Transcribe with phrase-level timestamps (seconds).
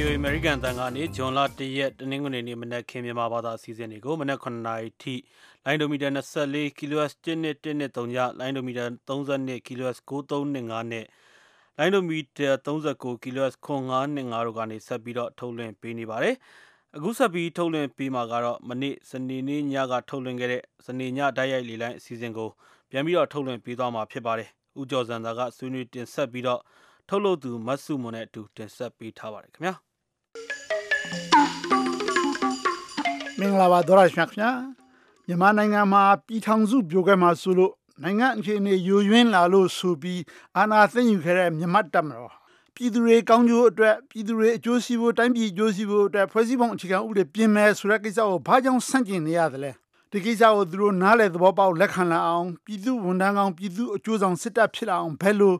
[0.00, 5.14] VOA American တန်ကနေဂျွန်လ၁ရက်တနင်္ဂနွေနေ့မနက်ခင်းမြန်မာဘာသာအစီအစဉ်တွေကိုမနက်9နာရီထိ
[5.64, 11.06] လိုင်းဒိုမီတာ24 kHz 1.1.3ညလိုင်းဒိုမီတာ32 kHz 9325နဲ့
[11.78, 16.34] လိုင်းဒိုမီတာ39 kHz 9525တို့ကနေဆက်ပြီးတော့ထုတ်လွှင့်ပေးနေပါတယ်။
[16.96, 22.48] အခုဆက်ပြီးထုတ်လွှင့်ပေးမှာကတော့မနေ့စနေနေ့ညကထုတ်လွှင့်ခဲ့တဲ့စနေညဓာတ်ရိုက်လေလိုင်းအစီအစဉ်ကို
[22.90, 24.48] ပြန်ပြီးတော့ထုတ်လွှင့်ပေးသွားမှာဖြစ်ပါတယ်။
[24.80, 26.60] ဦးကျော်စံသာကဆွေးနွေးတင်ဆက်ပြီးတော့
[27.08, 29.74] ထုတ်လုပ်သူမတ်စုမွန်နဲ့အတူတင်ဆက်ပေးထားပါတယ်ခင်ဗျာ
[33.40, 34.50] မင်္ဂလာပါဒေါရရှင်ခင်ဗျာ
[35.26, 37.72] မြန်မာနိုင်ငံမှာပြည်ထောင်စုပြိုကွဲမှာဆိုလို့
[38.02, 40.22] နိုင်ငံအခြေအနေယိုယွင်းလာလို့ဆိုပြီး
[40.56, 42.32] အာဏာသိမ်းယူခဲ့တဲ့မြန်မာတပ်မတော်
[42.74, 49.70] ပြည်သူတွေကောင်းကျိုးအတွက်ပြည်သူတွေအကျိုးစီးပွားတိုင်းပြည်အကျိုးစီးပွားအတွက်ဖွဲ့စည်းပုံအခြေခံဥပဒေပြင်မယ်ဆိုတဲ့ကိစ္စကိုဘာကြောင့်ဆန့်ကျင်နေရသလဲ
[50.10, 55.54] ဒီကိစ္စကိုသူတို့နားလည်သဘောပေါက်လက်ခံလာအောင်ပြည်သူဝန်ထမ်းကောင်းပြည်သူအကျိုးဆောင်စစ်တပ်ဖြစ်လာအောင်ဘယ်လို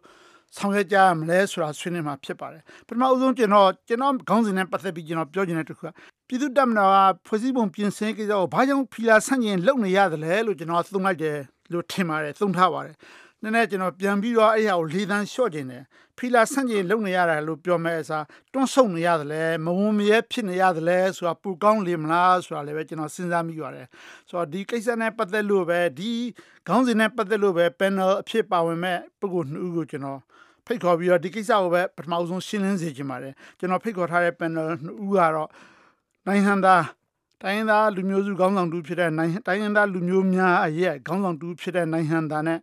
[0.57, 5.89] ဆောင်ရွက်ကြရမလဲဆိုတာဆွေးနွေးမှာဖြစ်ပါတယ်ပထမအဆုံးကျွန်တော်ကျွန်တော်ခေါင်းစဉ်နဲ့ပတ်သက်ပြီးကျွန်တော်ပြောချင်တဲ့တစ်ခုက
[6.33, 11.39] ပြည်သူ့တပ်မတော်ကဖွဲ့စည်းပုံပြင်ဆင်ကိစ္စကိုဘာကြောင့်ဖီလာဆန့်ကျင်လုပ်နေရတယ်လဲလို့ကျွန်တော်သုံးလိုက်တယ်
[11.73, 12.97] လို့ထင်ပါတယ်သုံးထားပါတယ်
[13.43, 15.83] နည်းနည်းကျွန်တော်ပြန်ပြီးတော့အဲ့ဟာကိုလေးသန်းလျှော့ခြင်းတယ်
[16.19, 23.87] ဖီလာဆန့်ကျင်လုပ်နေရတယ်လို့ပြောမဲ့အစားတွန်းဆုတ်နေရတယ်လဲမဝုံမရဲဖြစ်နေရတယ်လဲဆိုတာပူကောင်းလေမလားဆိုတာလည်းပဲကျွန်တော်စဉ်းစားမိပါတယ်
[24.29, 26.13] ဆိုတော့ဒီကိစ္စနဲ့ပတ်သက်လို့ပဲဒီ
[26.67, 30.21] ခေါင်းစဉ်နဲ့ပတ်သက်လို့ပဲ panel အဖြစ်ပါဝင်မဲ့ပုဂ္ဂိုလ်နှစ်ဦးကိုကျွန်တော်
[30.67, 35.49] ဖိတ်ခေါ်ပြီးတော့ဒီကိစ္စကိုပဲပထမဆုံးရှင်းလင်းစေချင်ပါတယ်ကျွန်တော်ဖိတ်ခေါ်ထားတဲ့ panel နှစ်ဦးကတော့
[36.27, 36.85] နိုင်ငံသား
[37.43, 42.59] တိုင်းရင်းသားလူမျိုးစုခေါင်းဆောင်တူဖြစ်တဲ့နိုင်တိုင်းရင်းသားလူမျိုးများအရဲ့ခေါင်းဆောင်တူဖြစ်တဲ့နိုင်ငံသားနဲ့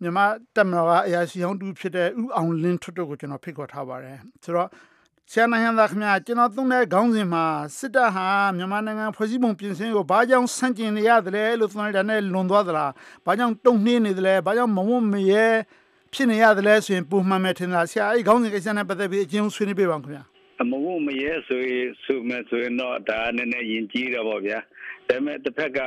[0.00, 4.68] မြန်မာတက်မတော်ကအရာရှိဟောင်းတူဖြစ်တဲ့ဥအောင်လင်းထွတ်တို့ကိုကျွန်တော်ဖိတ်ခေါ်ထားပါတယ်ဆိုတော့
[5.30, 7.44] ဆရာနိုင်ငံသားခင်ဗျာကျွန်တော်သုံးတဲ့ခေါင်းစဉ်မှာ
[7.78, 12.90] စစ်တပ်ဟာမြန်မာနိုင်ငံဖွဲ့စည်းပုံပြင်ဆင်ကိုဘာကြောင့်ဆန့်ကျင်နေရတယ်လို့သုံးလိုက်တာနဲ့လွန်သွားသလား
[13.26, 15.46] ဘာကြောင့်တုံ့နှင်းနေသလဲဘာကြောင့်မဝတ်မရဲ
[16.12, 20.33] ဖြစ်နေရတယ်လဲဆိုရင်ပုံမှန်မဲ့ထင်တာဆရာအဲ့ခေါင်းစဉ်ကိစ္စနဲ့ပတ်သက်ပြီးအကျဉ်းဆွေးနွေးပေးပါဦးခင်ဗျာအ
[20.70, 24.58] မဝမရဲဆိုရင်ဆိုမဲ့ဆိုရင်တော့ဒါနည်းနည်းယဉ်ကျေးတော့ဗောဗျာ
[25.08, 25.80] ဒါပေမဲ့တစ်ဖက်က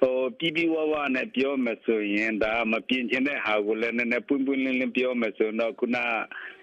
[0.00, 5.98] ဟိုပြီးပြီးဝဝနဲ့ပြောမယ်ဆိုရင်ဒါမပြင်းချင်တဲ့ဟာကိုလည်းနည်းနည်းပွင့်ပွင့်လင်းလင်းပြောမယ်ဆိုတော့ခုန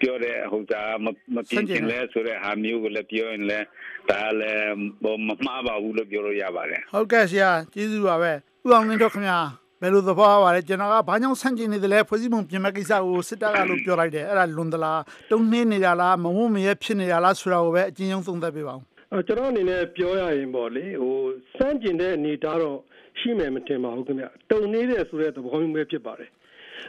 [0.02, 1.08] ပြောတဲ့ဟိုစားမ
[1.50, 3.66] ပြင်းချင်လဲဆိုတဲ့ဟာမျိုးကိုလည်းပြောရင်လည်း
[4.10, 8.36] ဒါလည်းမမှားပါဘူးလို့ပြောလို့ရပါတယ်ဟုတ်ကဲ့ဆရာကျေးဇူးပါပဲဥ
[8.70, 9.40] အောင်လင်းတို့ခင်ဗျာ
[9.84, 15.02] ဘယ်လိုသဘောပါလဲကျွန်တော်ကဘာကြောင့်ဆန့်ကျင်နေတယ်လဲဖွဲ့စည်းပုံပြင်မဲ့ကိစ္စကိုစစ်တပ်ကလို့ပြောလိုက်တယ်အဲ့ဒါလွန်သလား
[15.32, 18.82] တုံးနှင်းနေတာလားမဝုံမရဲဖြစ်နေတာလားဆိုတာကိုပဲအကျဉ်းဆုံးသုံးသပ်ပေးပါဦး
[19.28, 21.18] ကျွန်တော်အနေနဲ့ပြောရရင်ပေါ့လေဟို
[21.58, 22.78] စန့်ကျင်တဲ့အနေထားတော့
[23.20, 26.30] ရှိမယ်မထင်ပါဘူးခင်ဗျတုံနေတဲ့ဆိုတဲ့သဘောမျိုးပဲဖြစ်ပါတယ်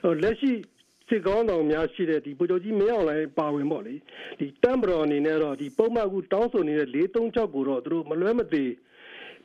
[0.04, 0.52] ဟိုလက်ရှိ
[1.08, 3.94] စစ်ကောင်းတော်များရှိတဲ့ဒီပုဂ္ဂိုလ်ကြီးမင်းအောင်လိုင်းပါဝင်ပေါ့လေ
[4.38, 8.64] ဒီတမ်ဘရော်အနေနဲ့တော့ဒီပုံမှန်ကူတောင်းဆိုနေတဲ့436ကိုတော့သူတို့မလွဲမသွေ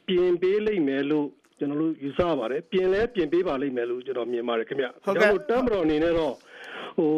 [0.07, 1.27] ပြင်ပေးလိမ့်မယ်လို့
[1.59, 6.33] ကျွန်တော်တို့ယူဆပါတယ်ပြင်လဲပြင်ပေးပါလိမ့်မယ်လို့ကျွန်တော်မြင်ပါတယ်ခင်ဗျဟုတ်ကဲ့တမ်ဘရော်အနေနဲ့တော့
[6.97, 7.13] ဟို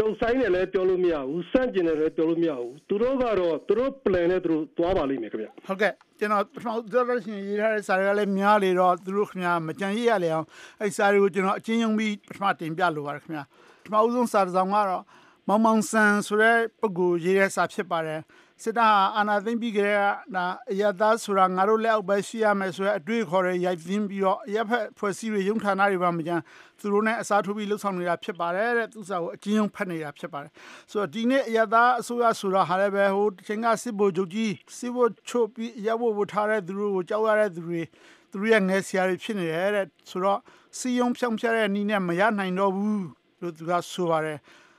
[0.00, 10.46] တုံဆိုင်နဲ့လည်းပြောလို့မရဘူးစန့်ကျင်တယ်လည်းပြောလို့မရဘူးသူတို့ကတော့သူတို့ plan နဲ့သူတို့သွားပါလိမ့်မယ်ခင်ဗျဟုတ်ကဲ့ကျွန်တော်ပထမဆုံးရှင်ရေးထားတဲ့စာတွေကလည်းများလေတော့သူတို့ခင်ဗျာမကြံရရလေအောင်
[10.80, 13.44] အဲ့စာတွေကိုကျွန်တော်အချင်းချင်းပြီးပထမတင်ပြလိုပါတယ်ခင်ဗျာ
[13.84, 15.04] ပထမဆုံးစာဆောင်ကတော့
[15.48, 18.20] မောင်မောင်ဆန်ဆိုတဲ့ပုဂ္ဂိုလ်ရေးတဲ့စာဖြစ်ပါတယ်
[18.62, 19.98] စစ်တပ်ဟာအာဏာသိမ်းပြီးကြတဲ့
[20.36, 26.42] ဒါအရသာဆိုတာငါတို့လက်အောက်ပဲရှိရမယ်ဆိုတဲ့အတွေ့အခေါ်တွေရိုက်သိမ်းပြီးတော့ရပ်ဖက်ဖွဲ့စည်းတွေရုံဌာနတွေပါမကြမ်း
[26.80, 30.50] သူတို့နဲ့အစားထိုးပြီးလှုပ်ဆောင်နေတာဖြစ်ပါတယ်တဲ့သူစားကိုအကျဉ်းချုပ်ဖတ်နေတာဖြစ်ပါတယ်
[30.90, 37.82] ဆိုတော့ဒီနေ့အရသာအစိုးရဆိုတာဟာလည်းပဲဟိုချိန်ကစစ်ဗိုလ်ချုပ်ကြီးစစ်ဗိုလ်ချုပ်ပြီးရပ်ဖို့ဝထားတဲ့သူတို့ကိုကြောက်ရတဲ့သူတွေ
[38.30, 40.40] သူတို့ရဲ့ငယ်ဆရာတွေဖြစ်နေတယ်တဲ့ဆိုတော့
[40.78, 43.04] စီယုံဖြောင်းဖြတဲ့နည်းနဲ့မရနိုင်တော့ဘူး
[43.40, 44.38] လို့သူကဆိုပါတယ်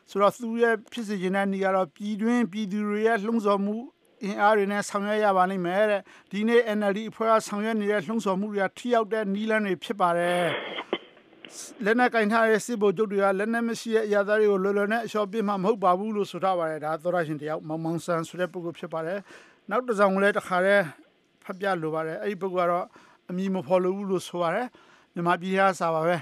[0.09, 3.75] ဆိုတော့သူရဲ့ဖြစ်စေခြင်းတဲ့နေရာတော့ပြည်တွင်းပြည်သူတွေရဲ့လှုံ့ဆော်မှု
[4.23, 6.01] အင်အားတွေနဲ့ဆောင်ရွက်ရပါလိမ့်မယ်တဲ့
[6.31, 10.45] ဒီနေ့ NLD အဖွဲ့ကဆောင်ရွက်နေတဲ့လှုံ့ဆော်မှုတွေကထိရောက်တဲ့နီးလန်းတွေဖြစ်ပါတယ်
[11.85, 19.19] လက်နက်ကင်ထားတဲ့စစ်ဗိုလ်ချုပ်တွေကလက်နက်မရှိတဲ့အရာသားတွေကိုလွယ်လွယ်နဲ့အလျှော့ပြမှာမဟုတ်ပါဘူးလို့ဆိုထားပါတယ်ဒါသောရရှင်တယောက်မောင်မောင်ဆန်ဆိုတဲ့ပုဂ္ဂိုလ်ဖြစ်ပါတယ်
[19.69, 20.83] နောက်တစ်ဆောင်လည်းတခါတည်း
[21.43, 22.85] ဖတ်ပြလိုပါတယ်အဲ့ဒီပုဂ္ဂိုလ်ကတော့
[23.29, 24.67] အမည်မဖော်လို့ဘူးလို့ဆိုပါတယ်
[25.13, 26.15] မြန်မာပြည်သားစာပါပဲ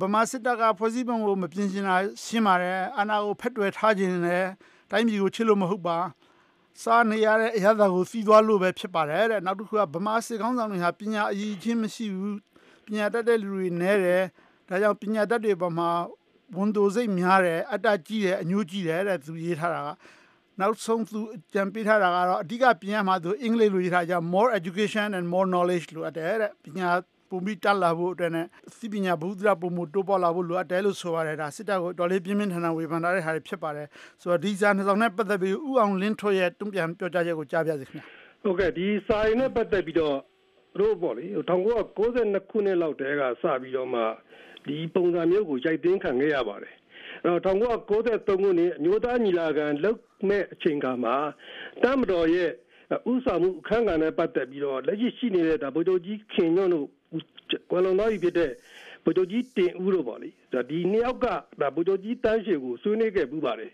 [0.00, 4.44] ဗမာစစ်တပ်ကဖွဲ့စည်းပုံကိုမပြင်ချင်တာရှင်းပါတယ်အာဏာကိုဖက်တွယ်ထားခြင်းနဲ့
[4.90, 5.98] တိုင်းပြည်ကိုချစ်လို့မဟုတ်ပါ
[6.82, 12.38] စားနေရတဲ့အရာသာကိုစီးသွားလို့ပဲဖြစ်ပါတယ်တဲ့နောက်တစ်ခုကဗမာစစ်ကောင်းဆောင်တွေဟာပညာအရေးချင်းမရှိဘူး
[12.86, 14.22] ပညာတတ်တဲ့လူတွေနဲတယ်
[14.68, 15.90] ဒါကြောင့်ပညာတတ်တွေပေါ်မှာ
[16.56, 19.88] ဝန်တိုစိတ်များတယ်အတ္တကြီးတယ်အညိုးကြီးတယ်တဲ့သူရေးထားတာက
[20.60, 21.20] နောက်ဆုံးသူ
[21.54, 26.88] ကြံပေးထားတာကတော့အဓိကပြန်မှာသူအင်္ဂလိပ်လိုရေးထားကြ more education and more knowledge လို့အပ်တယ်တဲ့ပညာ
[27.30, 28.46] ပုံပြီးတက်လာဖို့အတွက်နဲ့
[28.76, 33.86] စီပညာဘုဒ္ဓပုံမှုတိုးပေါ်လာဖို့လိုအပ်တယ်လို့ဆိုရတယ်ဒါစစ်တပ်ကိုတော်လေးပြင်းပြင်းထန်ထန်ဝေဖန်ထားတဲ့ဟာတွေဖြစ်ပါတယ်
[34.22, 38.02] ဆိုတော့ဒီစာနှစ်ဆောင်နဲ့ပတ်သက်ပြီးဥအောင်လင်းထွေရဲ့တုံ့ပြန်ပြောကြားချက်ကိုကြားပြစီခင်ဗျ
[38.42, 40.16] ဟုတ်ကဲ့ဒီစာရင်းနဲ့ပတ်သက်ပြီးတော့
[40.80, 41.24] တို့ပေါ့လေ
[41.76, 44.02] 1992ခုနှစ်လောက်တည်းကစပြီးတော့မှ
[44.66, 46.74] ဒီပုံစံမျိုးကိုရိုက်သိမ်းခံခဲ့ရပါတယ်
[47.24, 47.96] 1993ခု
[48.58, 51.14] နှစ်အမျိုးသားညီလာခံလုပ်မဲ့အချိန်ကမှာ
[51.82, 52.50] တမ်မတော်ရဲ့
[53.12, 56.86] ဥဆောင်မှုအခမ်းအနားနဲ့ပတ်သက်ပြီးတော့လက်ရှိရှိနေတဲ့ဒါဗိုလ်ချုပ်ကြီးခင်ညွန့်တို့
[57.70, 58.50] ကွယ်လွန်သွားပြီဖြစ်တဲ့
[59.04, 61.26] ဗိုလ်ချုပ်ကြီးတင်ဦးတို့ပေါ့လေဒါဒီနှစ်ယောက်က
[61.60, 63.72] ဒါဗိုလ်ချုပ်ကြီးတန်းရွှေကိုဆွေးနွေးခဲ့ပူပါတယ်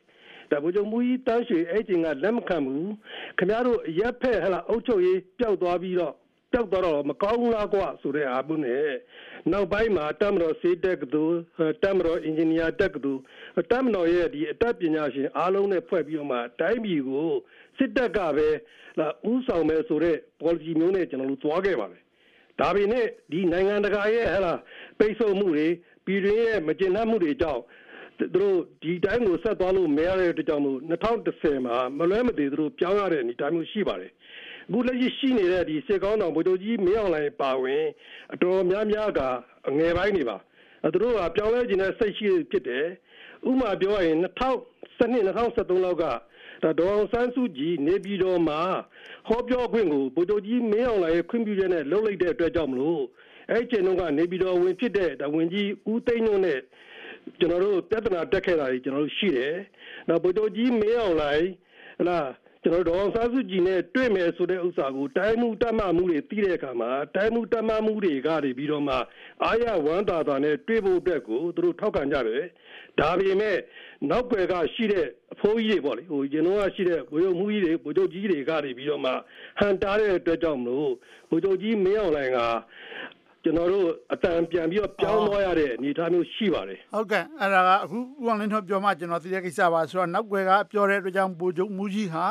[0.50, 2.90] ဒါဗိုလ်ချုပ်မူကြီးတန်းရွှေအဲ့ချိန်ကလက်မခံဘူး
[3.38, 6.14] ခင်ဗျားတို့ရက်ဖက်ဟလာအုပ်ချုပ်ရေးပျောက်သွားပြီးတော့
[6.52, 8.87] ပျောက်သွားတော့မကောင်းလားကွာဆိုတဲ့အားပုနဲ့
[9.52, 11.25] နောက်ပိုင်းမှာတမတော်စေတက်ကတူ
[11.82, 13.12] တမတော်အင်ဂျင်နီယာတက်ကတူ
[13.70, 17.31] တမတော်ရဲ့ဒီအတတ်ပညာရှင်အားလုံးနဲ့ဖွဲ့ပြီးတော့မှတိုင်းပြည်ကို
[17.79, 18.49] စစ်တပ်ကပဲ
[18.99, 22.02] လာဥဆောင်မယ်ဆိုတဲ့ policy မျိုးနဲ့ကျွန်တော်တို့သွားခဲ့ပါတယ်
[22.60, 24.58] ဒါပေမဲ့ဒီနိုင်ငံတကာရဲ့ဟဲ့လား
[24.99, 25.66] ပိတ်ဆို့မှုတွေ
[26.06, 27.62] ပြည်တွင်းရဲ့မကျေနပ်မှုတွေကြောင့်
[28.19, 30.78] သူတို့ဒီတိုင်းကိုဆက်သွားလို့မရတဲ့အတွက်ကြောင့်မို့
[31.19, 34.12] 2010မှာမလွဲမသွေသူတို့ပြောင်းရတဲ့အနေအထားမျိုးရှိပါတယ်
[34.69, 37.84] အခုလက်ရှိရှိနေတဲ့ဒီစစ်ကောင်းတော်ဗိုလ်ချုပ်ကြီးမင်းအောင်လှိုင်ပါဝင်
[38.34, 39.20] အတော်များများက
[39.69, 40.37] အငယ်ပိုင်းနေပါ
[40.93, 42.87] သူတို့ကပြောင်းလဲခြင်းနဲ့စိတ်ရှိဖြစ်တယ်
[43.50, 46.05] ဥမာပြောရင်2012 2013လောက်က
[46.62, 48.60] ဒါဒေါအောင်ဆန်းစုကြည်နေပြည်တော်မှာ
[49.28, 53.02] ဟောပြောခွင့်ကိုဗိုလ်ချုပ်ကြီးမင်းအောင်လှိုင်ရဲ့ခွင့်ပြုချက်နဲ့လုပ်လိုက်တဲ့အတွက်ကြောင့်မလို့
[53.50, 56.60] အဲ့ကျင်တော့ကနေပြည်တော်ဝင်ဖြစ်တဲ့ဒါဝင်ကြီးဦးသိန်းတို့နဲ့
[57.38, 59.54] ကျွန်တော်တို့ပြဿနာတက်ခဲ့တာတွေကျွန်တော်တို့ရှိတယ်။
[60.08, 61.44] နောက်ဗိုလ်ချုပ်ကြီးမင်းအောင်လှိုင်
[61.98, 62.28] ဟလား
[62.64, 68.96] ကျွန်တော်တို့ဒေါအောင်ဆန်းစုကြည်နဲ့တွေ့မယ်ဆိုတဲ့ဥစ္စာကိုတိုင်းမှုတတ်မှမှုတွေသိတဲ့အခါမှာတိုင်းမှုတတ်မှမှုတွေကနေပြီးတော့မှ
[69.44, 72.42] အာရဝမ်းသာတာနဲ့တွေ့ဖို့အတွက်ကိုသူတို့ထောက်ခံကြတယ်
[73.00, 73.56] ဒါပေမဲ့
[74.10, 79.12] နောက်ွယ်ကရှိတဲ့အဖိုးကြီးတွေပေါ့လေဟိုရင်တော့ရှိတဲ့ဘိုးချုပ်မှုကြီးတွေဘိုးချုပ်ကြီးတွေကနေပြီးတော့မှ
[79.60, 80.92] ဟန်တားတဲ့အတွက်ကြောင့်မလို့
[81.30, 82.38] ဘိုးချုပ်ကြီးမင်းအောင်လှိုင်က
[83.42, 92.24] ကျွန်တော်တို့အတန်ပြန်ပြီးတော့ပြောင်းသွားရတဲ့အနေအထားမျိုးရှိပါတယ်ဟုတ်ကဲ့အဲ့ဒါကအခုဦးအောင်လင်းထွန်းပြောမှကျွန်တော်သိတဲ့ကိစ္စပါဆိုတော့နောက်ွယ်ကပြောတဲ့အတွက်ကြောင့်ဘိုးချုပ်မူကြီးဟာ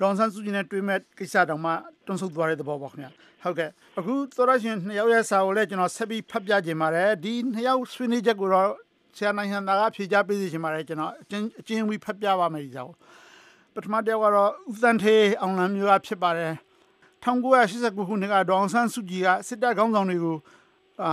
[0.00, 1.72] ဒေါန်ဆန်းစုကြည်နဲ့တွေ့မဲ့ကိစ္စတောင်မှ
[2.06, 3.10] တွန်းဆုတ်သွားတဲ့သဘောပေါ့ခင်ဗျာ
[3.42, 8.70] ဟုတ်ကဲ့အခုသောရရှင်နှစ်ယောက်ရဲ့စာကိုလည်းကျွန်တော်ဆက်ပြီးဖတ်ပြခြင်းပါတယ်ဒီနှစ်ယောက်ဆွေးနွေးချက်ကိုတော့
[9.18, 12.94] ဆရာနိုင်ဟန်သာကဖြေချပေးစီခြင်းပါတယ်ကျွန်တော်အချင်းအချင်းဝီဖတ်ပြပါမယ်ဒီစာကို
[13.74, 16.52] ပထမတစ်ယောက်ကတော့ဦးသန်းထေးအောင်လမ်းမျိုးကဖြစ်ပါတယ်
[17.24, 20.36] 1989ခုနှစ်ကဒေါအောင်ဆန်းစုကြည်ကစစ်တပ်ခေါင်းဆောင်တွေကို
[21.02, 21.12] အာ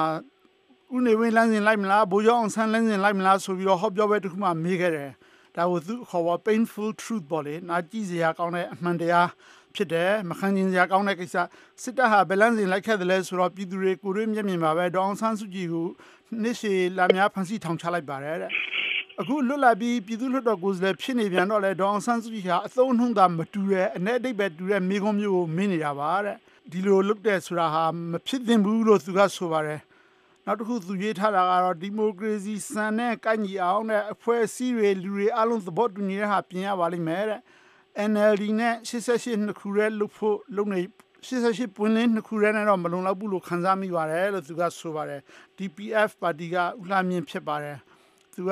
[0.96, 5.12] ဦးနေဝင်းလမ်းစဉ်လိုက်မလားဘိုးကျောင်းအောင်ဆန်းလမ်းစဉ်လိုက်မလားဆိုပြီးတော့ဟောပြောပွဲတစ်ခုမှမေးခဲ့တယ်
[5.56, 9.28] ဒါကိုသူခေါ်ပါ painful truth ပေါ့လေနာကြည့်စရာကောင်းတဲ့အမှန်တရား
[9.76, 11.36] ဖြစ်တယ်မခံကျင်စရာကောင်းတဲ့ကိစ္စ
[11.82, 15.88] စစ်တပ်ဟာဘယ်လန်းစဉ်လိုက်ခဲ့တယ်လဲဆိုတော့ပြည်သူတွေကိုရွေးမျက်မြင်ပါပဲဒေါအောင်ဆန်းစုကြည်ကို
[16.42, 18.52] နှစ်ရှည်လာများဖန်ဆီးထောင်ချလိုက်ပါတယ်တဲ့
[19.22, 26.38] အခုလွတ်လာပြီးပြည်သူ့လွှတ်တော်ကိုယ်စားလှယ်ဖြစ်နေပြန်တော့လေဒေါအောင်ဆန်းစုကြည်ဟာအသုံးနှုံးတာမတူတဲ့အ내အတိတ်ပဲတူတဲ့မိကုံးမျိုးကိုမင်းနေတာပါတဲ့
[26.72, 29.82] ဒီလိုလုပ်တဲ့ဆိုတာဟာမဖြစ်သင့်ဘူးလို့သူကဆိုပါတယ်
[30.46, 37.42] နောက်တစ်ခုသူရေးထားတာကတော့ဒီမိုကရေစီစံနဲ့ကိုက်ညီအောင်တဲ့အဖွဲ့အစည်းတွေလူတွေအလုံးသဘောတူနေတဲ့ဟာပြင်ရပါလိမ့်မယ်တဲ့
[38.12, 40.82] NLD နဲ့88နှစ်ခုရဲလုပ်ဖို့လုပ်နေ
[41.28, 45.22] 88ပွင့်လင်းနှစ်ခုရဲနဲ့တော့မလုံလောက်ဘူးလို့ခန်းစားမိပါတယ်လို့သူကဆိုပါတယ်
[45.58, 47.78] DPF ပါတီကဥလှမြင့်ဖြစ်ပါတယ်
[48.34, 48.52] သူက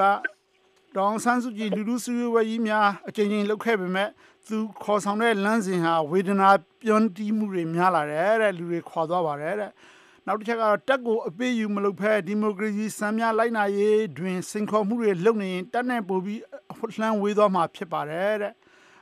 [0.95, 4.09] ဒေါအောင်ဆန်းစုကြည်လူလူစုဝေးကြီးများအကြိမ်ကြိမ်လုပ်ခဲ့ပေမဲ့
[4.47, 6.49] သူခေါ်ဆောင်တဲ့လမ်းစဉ်ဟာဝေဒနာ
[6.81, 9.71] ပြောင်းတီးမှုတွေများလာတယ်တဲ့လူတွေခွာသွားပါတယ်တဲ့
[10.27, 16.41] နောက်တစ်ချက်ကတော့တက်ကိုအပေးယူမလုပ်ဖဲဒီမိုကရေစီစံများလိုက်နာရေးတွင်စင်ခေါ်မှုတွေလုပ်နေရင်တက်နဲ့ပို့ပြီး
[16.99, 18.53] လှမ်းဝေးသွားမှာဖြစ်ပါတယ်တဲ့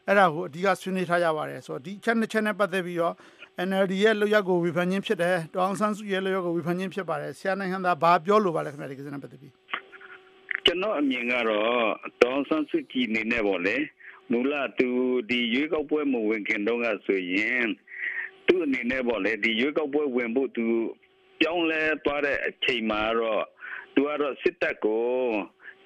[0.08, 3.16] အဲ့ဒါကိုအဓိကဆွေးနွေးထားကြပါတယ်ဆိုတော့ဒီချက်နှစ်ချက်နဲ့ပတ်သက်ပြီးတော့
[3.68, 9.54] NLD ရဲ့လောက်ရက်ကိုဝေဖန်ခြင်းဖြစ်တယ်တောင်ဆန်းစုရဲ့လောက်ရက်ကိုဝေဖန်ခြင်းဖြစ်ပါတယ်ဆရာနိုင်ငံသားဘာပြောလိုပါလဲခင်ဗျာဒီကိစ္စနဲ့ပတ်သက်ပြီး
[10.66, 11.82] ကျွန်တော်အမြင်ကတော့
[12.22, 13.76] တောင်ဆန်းစုကြည်နေနဲ့ပေါ့လေ
[14.32, 14.90] မူလသူ
[15.30, 17.68] ဒီရွေးကောက်ပွဲမဝင်ခင်တုန်းကဆိုရင်
[18.48, 20.66] သူ့အနေနဲ့ပေါ့လေဒီရွေးကောက်ပွဲဝင်ဖို့သူ
[21.40, 23.44] ပြောင်းလဲသွားတဲ့အချိန်မှာတော့
[23.94, 25.10] သူကတော့စစ်တပ်ကို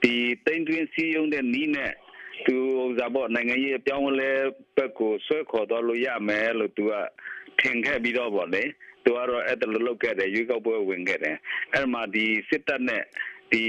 [0.01, 0.13] ဒီ
[0.45, 1.93] တိမ်တွင်းစည်းရုံးတဲ့နီးနဲ့
[2.45, 4.31] သူဥစားပေါ့နိုင်ငံရေးပြောင်းလဲ
[4.75, 6.93] ဘက်ကိုဆွဲခေါ်သွားလို့ရမယ်လို့သူက
[7.61, 8.63] ထင်ခဲ့ပြီးတော့ပေါ့လေ
[9.03, 11.37] သူကတော့အဲ့ဒါလိုလုပ်ခဲ့တယ်ရွေးကောက်ပွဲဝင်ခဲ့တယ်
[11.73, 13.03] အဲ့မှာဒီစစ်တပ်နဲ့
[13.51, 13.63] ဒီ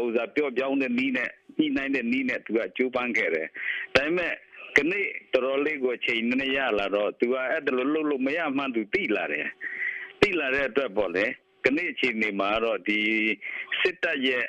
[0.00, 3.48] ဥစားပြော့ပြောင်းတဲ့နီးနဲ့ညှိနှိုင်းတဲ့နီးနဲ့သူကကြိုးပမ်းခဲ့တယ်
[3.94, 4.32] ဒါပေမဲ့
[4.76, 9.48] ကနေ့တော်တော်လေးကိုချိန်နေရလာတော့သူကအဲ့ဒါလိုလုပ်လို့မရမှန်းသူသိလာတယ်
[10.20, 11.24] သိလာတဲ့အတွက်ပေါ့လေ
[11.64, 13.00] ကနေ့အချိန်နေမှာတော့ဒီ
[13.80, 14.44] စစ်တပ်ရဲ့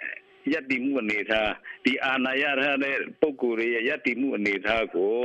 [0.52, 1.52] ယက်တီမှုအနေထား
[1.84, 5.16] ဒီအာဏာရထားတဲ့ပုံကိုယ်ရဲ့ယက်တီမှုအနေထားကို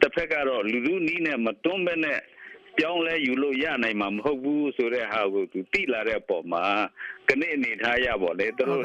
[0.00, 2.18] တစ်ဖက်ကတော့လူလူနီးနဲ့မတွန်းပဲနဲ့
[2.78, 6.64] ပြောင်းလဲယူလို့ရနိုင်မှာမဟုတ်ဘူးဆိုတဲ့ဟာကိုသူသိလာတဲ့အပေါ်မှာ
[7.28, 8.82] ကနေ့အနေထားရပါလေသူတို့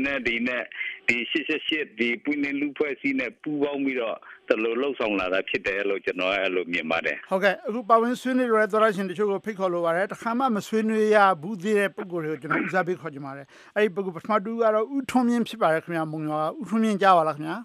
[0.00, 0.62] NLD နဲ့
[1.08, 4.16] ဒီ88ဒီပွင့်နေလူဖွဲ့စည်းနဲ့ပူးပေါင်းပြီးတော့
[4.48, 13.46] တလို့လှုပ်ဆောင်လာတာဖြစ်တယ်လို့ကျွန်တော်အဲ့လိုမြင်ပါတယ်ဟုတ်ကဲ့အခုပါဝင်ဆွေးနွေးရတဲ့သောရရှင်တချို့ကိုဖိတ်ခေါ်လိုပါတယ်တခါမှမဆွေးနွေးရဘူးသေးတဲ့ပုံကိုယ်တွေကိုကျွန်တော်ဦးစားပေးခေါ်ကြပါတယ်
[13.76, 17.56] အဲ့ဒီပုံကိုပထမတူကတော့ဥထုံးမြင့်ဖြစ်ပါတယ်ခင်ဗျာမုံရွာဥထုံးမြင့်ကြားပါလားခင်ဗျာ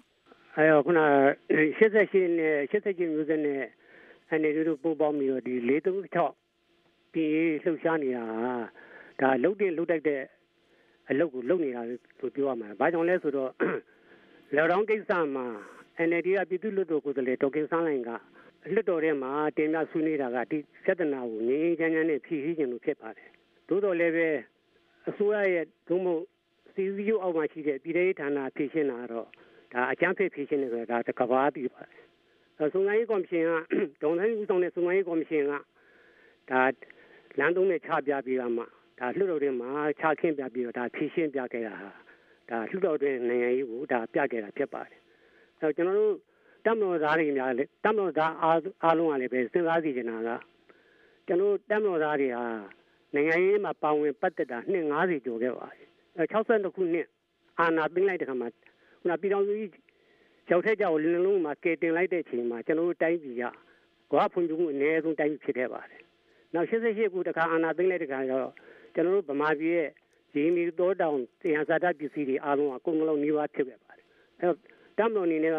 [0.56, 1.00] အဲ့တော့ခုန
[1.78, 3.62] 88နဲ့88မျိုးဆက်နဲ့
[4.30, 5.54] အနေတို့ပို့ပေါင်းပြီးတော့ဒီ
[6.38, 8.24] 436ပြည်လှုပ်ရှားနေတာ
[9.20, 10.22] ဒါလုတ်တင်လုတ်တိုက်တဲ့
[11.10, 12.00] အလုပ်ကိုလုပ်နေတာလို့
[12.34, 13.50] ပြောရမှာ။ဘာကြောင့်လဲဆိုတော့
[14.54, 15.46] လော်ဒေါင်းကိစ္စမှာ
[16.08, 18.10] NLD ကပြည်သူ့လွှတ်တော်ကိုယ်စားလှယ်ဒေါ်ခင်စန်းလိုင်က
[18.72, 23.28] လွှတ်တော်ထဲမှာတင်ပြဆွေးနွေးတာကဒီစက်တနာကိုငြင်းငြင်းချမ်းချမ်းနဲ့ဖြည့်ဆည်းခြင်းလို့ဖြစ်ပါတယ်။
[23.68, 24.28] သို့တော်လည်းပဲ
[25.08, 26.22] အစိုးရရဲ့ဒုမို့
[26.74, 29.26] စီစီယိုအောက်မှာရှိတဲ့ပြည်ထောင်ဌာနဖြည့်ရှင်းတာတော့
[29.72, 32.02] ဒါအကြမ်းဖက်ဖြည့်ရှင်းနေဆိုတာဒါတကဘာပြီးပါတယ်။
[32.58, 33.50] စုံစမ်းရေးကော်မရှင်က
[34.02, 35.52] ဒေါန်ဆိုင်ဦးဆောင်တဲ့စုံစမ်းရေးကော်မရှင်က
[36.50, 36.62] ဒါ
[37.38, 38.64] လမ်းသုံးနဲ့ချပြပြီးတော့မှ
[38.98, 41.90] ဒါလွှတ်တော်ထဲမှာချခင်းပြပြီးတော့ဒါဖြည့်ရှင်းပြခဲ့တာဟာ
[42.50, 45.00] ဒါလွှတ်တော်တွင်နိုင်ငံရေးကိုဒါပြခဲ့တာဖြစ်ပါတယ်။
[45.60, 46.14] အဲတော့ကျွန်တော်တို့
[46.64, 50.30] တမတော်သားတွေများလေတမတော်သားအားအားလုံးကလည်းပဲစဉ်းစားစီချင်တာက
[51.26, 52.44] ကျွန်တော်တမတော်သားတွေဟာ
[53.14, 55.84] နိုင်ငံရေးမှာပါဝင်ပတ်သက်တာနှစ်90ကျော်ခဲ့ပါပြီ။
[56.16, 57.06] အဲ62ခုနှစ်
[57.58, 58.48] အာဏာသိမ်းလိုက်တဲ့ခါမှာ
[59.00, 59.70] ခုနပြည်တော်စုကြီး
[60.50, 63.44] ရောက်ထက်ကြောက်လင်းလုံးမှာကဲတင်လိုက်တဲ့အချိန်မှာကျွန်တော်တို့တိုင်းပြည်က
[64.10, 66.02] ကဘာဖွံ့ဖြိုးမှုအနည်းဆုံးတိုင်းပြည်ဖြစ်ခဲ့ပါတယ်။
[66.54, 68.54] နောက်88ခုတခါအာဏာသိမ်းလိုက်တဲ့ခါကျတော့
[68.94, 69.88] ကျွန်တော်တို့ဗမာပြည်ရဲ့
[70.34, 74.06] ရင်းနှီးတောတောင်တရားစာတပစ္စည်းတွေအားလုံးကကုန်လုံးနှီးပါးဖြစ်ခဲ့ပါတယ်။
[74.40, 74.58] အဲတော့
[74.98, 75.58] တမတော်အနေနဲ့က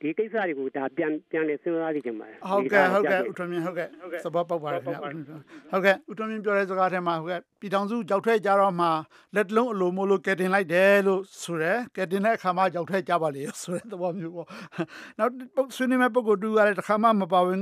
[0.00, 3.88] ဒီကိစ္စတွေကိုဒါပြန်ပြန်လေစဉ်းစားကြည့်ကြပါမယ်ဟုတ်ကဲ့ဟုတ်ကဲ့ဦးထွန်းမြင့်ဟုတ်ကဲ့
[4.24, 8.88] သဘောပေါက်ပါတယ်ခင်ဗျဟုတ်ကဲ့ဦးထွန်းမြင့်ပြောတဲ့စကားထဲမှာဟုတ်ကဲ့ပြည်ထောင်စုကြောက်ထွက်ကြတော့မှ
[9.34, 14.46] လက်လုံးအလိုမို့လို့ကဲတင်လိုက်တယ်လို့ဆိုရယ်ကဲတင်တဲ့အခါမှာကြောက်ထွက်ကြပါလေဆိုတဲ့သဘောမျိုးပေါ့
[15.18, 15.32] နောက်
[15.76, 17.60] ဆွေးနွေးမဲ့ပုံကိုတူရတဲ့တစ်ခါမှမပါဝင်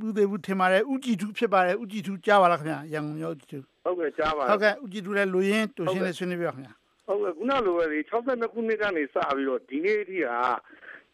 [0.00, 6.70] ဘူးသေးဘူးထင်ပါတယ်ဥကြည်သူဖြစ်ပါတယ်ဥကြည်သူကြားပါလားခင်ဗျရန်ကုန်မြို့ဥကြည်သူဟုတ်ကဲ့ကြားပါဟုတ်ကဲ့ဥကြည်သူလည်းလူရင်းတူရှင်းလေးဆွေးနွေးပြခင်ဗျ
[7.06, 10.40] ဟုတ်ကဲ့ခုနလိုပဲလေ62ခုနှစ်ကနေစပြီးတော့ဒီနေ့အထိဟာ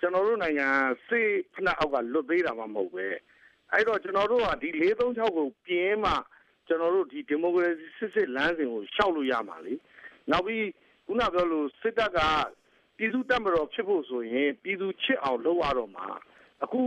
[0.01, 0.69] ကျွန်တော်တို့နိုင်ငံ
[1.09, 1.21] စေ
[1.55, 3.07] ဖနာအောက်ကလွတ်သေးတာမှမဟုတ်ပဲ
[3.73, 6.13] အဲ့တော့ကျွန်တော်တို့ကဒီ436ကိုပြင်းမှ
[6.67, 9.75] ကျွန်တော်တို့ဒီဒီမိုကရေစီစစ်စစ်လမ်းစဉ်ကိုရှောက်လို့ရမှာလေ
[10.31, 10.67] နောက်ပြီး
[11.07, 12.19] ခုနပြောလို့စစ်တပ်က
[12.97, 16.07] ပြည်သူတပ်မတော်ဖြစ်ဖို့ဆိုရင်ပြည်သူချစ်အောင်လုပ်ရတော့မှာ
[16.65, 16.81] အခု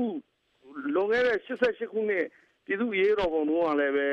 [0.96, 2.25] လွန်ခဲ့တဲ့88ခုနှစ်
[2.65, 4.08] ပြည်သူရေးတော်ပုံတော့လည်းပဲ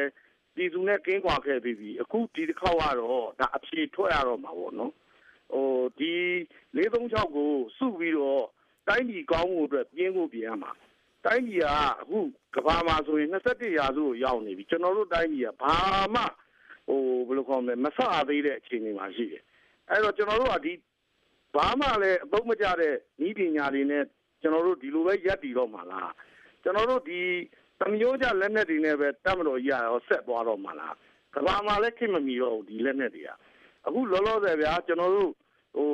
[0.57, 4.93] ပြည်သူနဲ့ကင်းကွာခဲ့ပြီးပြီအခုဒီတစ်ခေါက်ကတော့ဒါအဖြေထွက်ရတော့မှာပေါ့နော်
[5.53, 5.67] ဟို
[5.99, 6.13] ဒီ
[6.77, 8.45] 436ကိုစုပြီးတော့
[8.91, 10.73] တိုင်းပြည်ကောင်းမှုအတွက်ပြင်းဖို့ပြင်ရမှာ
[11.25, 11.67] တိုင်းပြည်က
[12.01, 12.19] အခု
[12.55, 15.75] ကဘာမှာဆိုရင်21ရာစုကိုရောက်နေပြီကျွန်တော်တို့တိုင်းပြည်ကဘာ
[16.15, 16.23] မှ
[16.89, 19.43] ဟိုဘယ်လိုခေါ်မလဲမဆအသေးတဲ့အခြေအနေမှာရှိတယ်
[19.91, 20.73] အဲ့တော့ကျွန်တော်တို့ကဒီ
[21.57, 22.95] ဘာမှလည်းအသုံးမကျတဲ့
[23.27, 24.05] ဤပညာတွေနဲ့
[24.41, 26.13] ကျွန်တော်တို့ဒီလိုပဲရက်တည်တော့မှာလား
[26.63, 27.21] ကျွန်တော်တို့ဒီ
[27.81, 30.95] သမျိုးကြလက်နက်တွေနဲ့ပဲတတ်မတော်ရရောဆက်သွားတော့မှာလား
[31.35, 33.29] ကဘာမှာလည်းခင်မမီတော့ဘူးဒီလက်နက်တွေက
[33.87, 35.31] အခုလောလောဆယ်ဗျာကျွန်တော်တို့
[35.77, 35.89] ဟို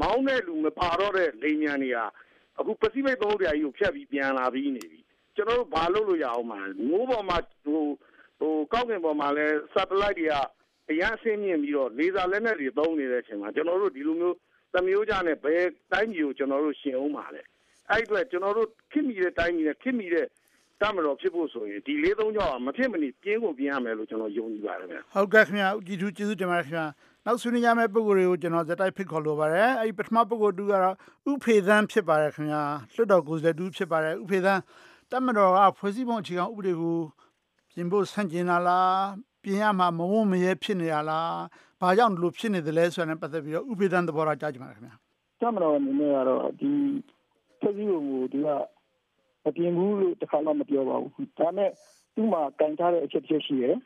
[0.00, 1.98] မောင်းတဲ့လူမပါတော့တဲ့လိန်မြန်တွေက
[2.58, 5.00] အခုပစိဖိတ်သမုဒ္ဒရာကြီးကိုဖျက်ပြီးပြန်လာပြီးနေပြီ
[5.36, 7.82] ကျွန်တော်တို့ဘာလုပ်လို့ရအောင်မှာမိုးပေါ်မှာဟို
[8.40, 10.34] ဟိုကောက်ငင်ပေါ်မှာလဲ satellite တွေက
[10.90, 14.36] အရန်အဆင်းမြင့်ပြီးတော့လေဆာလက်နက်တွေသုံးနေတဲ့အချိန်မှာကျွန်တော်တို့ဒီလိုမျိုး
[14.74, 17.42] သမျိုးကြနဲ့ဘယ်တိုင်းပြည်ကိုကျွန်တော်တို့ရှင်အောင်ပါလဲ
[17.90, 20.26] အဲ့အတွက်ကျွန်တော်တို့ခင်မိတဲ့တိုင်းပြည်နဲ့ခင်မိတဲ့
[20.82, 26.86] တမတော်ဖြစ်ဖို့ဆိုရင်ဒီ၄၃ကြောင့်မဖြစ်မနေပြင်းကိုပြင်းရမယ်လို့ကျွန်တော်ယုံကြည်ပါတယ်ဗျဟုတ်ကဲ့ခင်ဗျာကြည်သူကျေးဇူးတင်ပါတယ်ခင်ဗျာ
[27.28, 30.94] နောက်ဆွေးနွေးကြမယ့်ပုံကိုယ်တွေကိုကျွန်တော်ဇက်တိုက်ဖိတ်ခေါ်လိုပါတယ်အဲဒီပထမပုံကိုယ်တူကတော့
[31.30, 32.62] ဥဖေသန်းဖြစ်ပါတယ်ခင်ဗျာ
[32.94, 34.60] လွတ်တော်ကိုယ်စားလှယ်တူဖြစ်ပါတယ်ဥဖေသန်း
[35.10, 36.96] တမတော်ကဖွဲ့စည်းပုံအခြေခံဥပဒေကို
[37.72, 38.98] ပြင်ဖို့ဆန့်ကျင်လာလား
[39.42, 41.34] ပြင်ရမှာမဝုံမရဲဖြစ်နေရလား
[41.80, 44.94] ဘာကြောင့်ဒီလိုဖြစ်နေသလဲဆိုတာနဲ့ပတ်သက်ပြီးတော့ဥဖေသန်းသဘောထားကြားကြပါမယ်ခင်ဗျာ
[45.40, 46.70] တမတော်အနေနဲ့ကတော့ဒီ
[47.60, 48.48] ဖွဲ့စည်းပုံကိုဒီက
[49.44, 51.70] မပြင်ဘူးလို့တခါမှမပြောပါဘူးဒါနဲ့
[52.14, 53.76] သူ့မှာကင်ထားတဲ့အချက်တစ်ချက်ရှိတယ်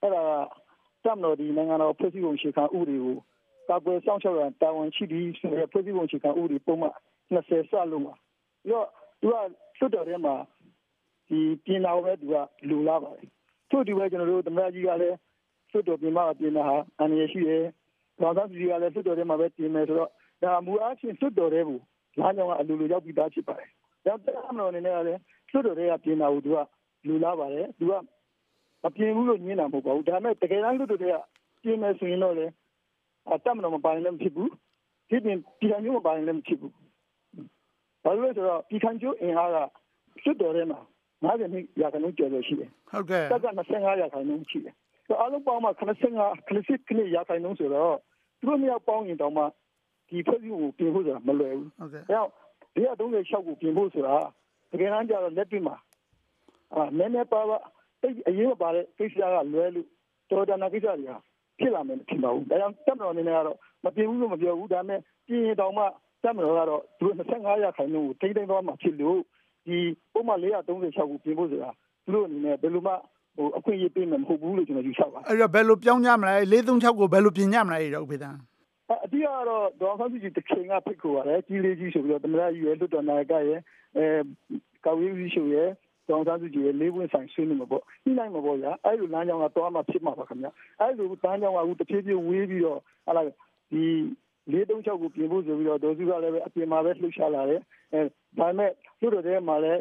[0.00, 0.65] အဲ့ဒါက
[1.06, 3.16] တပ်မတော်ဒီနိုင်ငံတော်ဖွဲ့စည်းပုံအခြေခံဥပဒေကို
[3.68, 6.94] ကာကွယ်စောင့်ရှောက်ရန်တာဝန်ရှိပြီးဆိုတဲ့ဖွဲ့စည်းပုံအခြေခံဥပဒေပုံမှန်
[7.34, 8.14] 20စလုံးပါ
[8.64, 8.88] ပြီးတော့
[9.20, 10.34] သူကလွတ်တော်ထဲမှာ
[11.28, 12.34] ဒီပြင်လာပဲသူက
[12.68, 13.28] လူလာပါတယ်
[13.70, 15.16] ထို့ဒီပဲကျွန်တော်တို့သမရကြီးကလည်း
[15.72, 17.64] လွတ်တော်ပြင်မှာပြင်တာဟာအန္တရာယ်ရှိတယ်
[18.22, 20.10] ဘာသာကြီးကလည်းလွတ်တော်ထဲမှာပဲပြင်မယ်ဆိုတော့
[20.42, 21.78] ဒါမူအားဖြင့်လွတ်တော်ထဲကို
[22.18, 23.68] လမ်းကြောင်းကအလိုလိုရောက်ပြီးသားဖြစ်ပါတယ်
[24.06, 25.20] ဒါတမတော်အနေနဲ့ကလည်း
[25.52, 26.58] လွတ်တော်ထဲကပြင်တာကိုသူက
[27.06, 27.92] လူလာပါတယ်သူက
[28.86, 31.16] မပြင်ဘူးလို့ညင်းတာမဟုတ်ပါဘူးဒါပေမဲ့တကယ်တမ်းလွတ်တော်ထဲက
[31.62, 32.46] ပြင်မယ်ဆိုရင်တော့လေ
[33.30, 34.50] အတမတော်မပိုင်လည်းမဖြစ်ဘူး
[35.08, 36.72] ဒီပြင်ပြည်မျိုးမပိုင်လည်းမဖြစ်ဘူး
[38.04, 39.56] ဘာလို့လဲဆိုတော့ပြည်ခံကျိုးအင်အားက
[40.24, 40.80] လွတ်တော်ထဲမှာ
[41.22, 44.74] 90နှစ်ရာခိုင်နှုန်းကျော်ကျော်ရှိတယ်ဟုတ်ကဲ့တက်က25ရာခိုင်နှုန်းရှိတယ်
[45.20, 47.96] အားလုံးပေါင်းမှ85 90ခနစ်ရာခိုင်နှုန်းဆိုတော့
[48.38, 49.44] သူတို့မြောက်ပေါင်းရင်တောင်မှ
[50.08, 52.30] ဒီဖွဲ့စည်းပုံပြင်ဖို့ဆိုတာမလွယ်ဘူးဟုတ်ကဲ့အဲတော့
[52.74, 54.16] ဒီက36ကိုပြင်ဖို့ဆိုတာ
[54.70, 55.76] တကယ်တမ်းကျတော့လက်တွေ့မှာ
[56.74, 57.58] အာနည်းနည်းပါပါ
[58.02, 59.22] တိတ်အရေးမပါတဲ့ကိစ္စက
[59.52, 59.86] လွဲလို့
[60.30, 61.18] တော်တော်နာကိစ္စတွေဟာ
[61.58, 65.84] ဖြစ်လာမယ်မထင်ပါဘူးဒါကြောင့်တက်မတော်အနေနဲ့ကတော့မပြင်ဘူးလို့မပြောဘူးဒါပေမဲ့ပြင်ရင်တောင်မှ
[66.22, 69.18] တက်မတော်ကတော့သူတို့25ရာခိုင်နှုန်းကိုထိမ့်သိမ်းသွားမှာဖြစ်လို့
[69.66, 69.78] ဒီ
[70.12, 71.70] ပုံမှန်436ကိုပြင်ဖို့ဆိုတာ
[72.04, 72.92] သူတို့အနေနဲ့ဘယ်လိုမှ
[73.36, 78.30] ဟိုအခွင့်အရေးပေးမှာမဟုတ်ဘူးလို့ကျွန်တော်ယူဆပါအဲ့တော့ဘယ်လိုပြောင်းကြမလဲ436ကိုဘယ်လိုပြင်ကြမလဲအဲ့တော့ဥပဒေ
[79.04, 83.60] အတိကတော့ဒေါ်ဆန်းစုကြည်တစ်ချိန်ကဖိတ်ခေါ်ရတယ်ကြီးလေးကြီးဆိုပြီးတော့သမရကြီးရဲ့လွတ်တော်နာယကရဲ့
[83.96, 84.04] အဲ
[84.84, 85.68] ကောက်ဝေးကြီးဆိုရဲ့
[86.08, 90.48] ဒေါ်ဆန်းစုကြည်ရဲ့လေးဝင်ဆိုင်ဆွေးနွေးမှာပေါ့ညှိနှိုင်းမှာပေါ့ဗျာအဲ့လိုလမ်းကြောင်းကသွားမှဖြစ်မှာပါခင်ဗျ
[90.80, 93.22] အဲ့လိုလမ်းကြောင်းကအခုတဖြည်းဖြည်းဝေးပြီးတော့ဟာလာ
[93.72, 93.84] ဒီ
[94.52, 97.60] 436ကိုပြင်ဖို့ဆိုပြီးတော့ဒေါ်စုကလည်းပဲအပြင်မှာပဲလှုပ်ရှားလာတယ်
[97.92, 98.00] အဲ
[98.38, 98.70] ဒါပေမဲ့
[99.00, 99.80] လွှတ်တော်ထဲမှာလည်း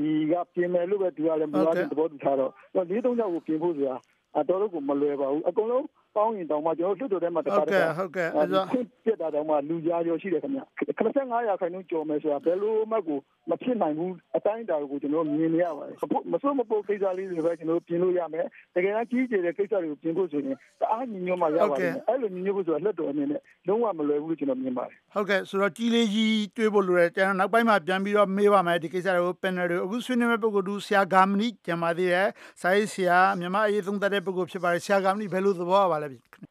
[0.00, 3.96] ဒီကပြင်မယ်လို့ပဲသူကလည်းမလို့သဘောတူထားတော့436ကိုပြင်ဖို့ဆိုတာ
[4.38, 5.84] အတော်တော့ကိုမလွယ်ပါဘူးအကုန်လုံး
[6.16, 8.66] ပေါင်းရင်တောင်မှကျွန်တော်လွှတ်တော်ထဲမှာတခါတခါဟုတ်ကဲ့အဲ့တော့
[9.04, 10.62] ပြတ်တာတောင်မှလူကြားရောရှိတယ်ခင်ဗျ
[11.00, 13.18] 85ရာခိုင်နှုန်းကျော်မယ်ဆိုတာဘယ်လိုမှကို
[13.50, 15.96] မဖြစ်နိုင်ဘူးအတိုင်းအတာကိုကျွန်တော်မြင်နေရပါတယ်
[16.32, 32.28] မစိုးမပုတ်ကိစ္စလေးတွေပဲကျွန်တော်ပြင်လို့ရမယ်တကယ်တမ်းကြီးကျယ်တဲ့ကိစ္စတွေကိုပြင်ဖို့ဆိုရင်တအားညီညွတ်မှရပါတယ်အဲ့လိုညီညွတ်ဖို့ဆိုတာလက်တော်အနေနဲ့လုံးဝမလွယ်ဘူးလို့ကျွန်တော်မြင်ပါတယ်ဟုတ်ကဲ့ဆိုတော့ကြီးလေးကြီးတွေးဖို့လိုတယ်ကျွန်တော်နောက်ပိုင်းမှာပြန်ပြီးတော့မေးပါမယ်ဒီကိစ္စတွေကို panel တွေအခုဆွေးနွေးမဲ့ပုဂ္ဂိုလ်တူဆရာဂါမနီကျန်ပါသေးတယ်
[32.60, 36.03] စာရေးဆရာမြန်မာအရေးသုံးသပ်တဲ့ပုဂ္ဂိုလ်ဖြစ်ပါတယ်ဆရာဂါမနီဘယ်လိုသဘောရပါလဲ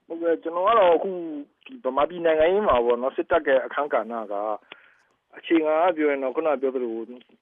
[0.08, 1.12] ဟုတ်ကဲ့ကျွန်တော်ကတော့အခု
[1.66, 4.36] ဒီဗမာပြည်နိုင်ငံရေးမှာပေါ့နော်စစ်တပ်ရဲ့အခန်းကဏ္ဍက
[5.38, 6.94] အခြေခံအပြောရင်တော့ခုနပြောသလို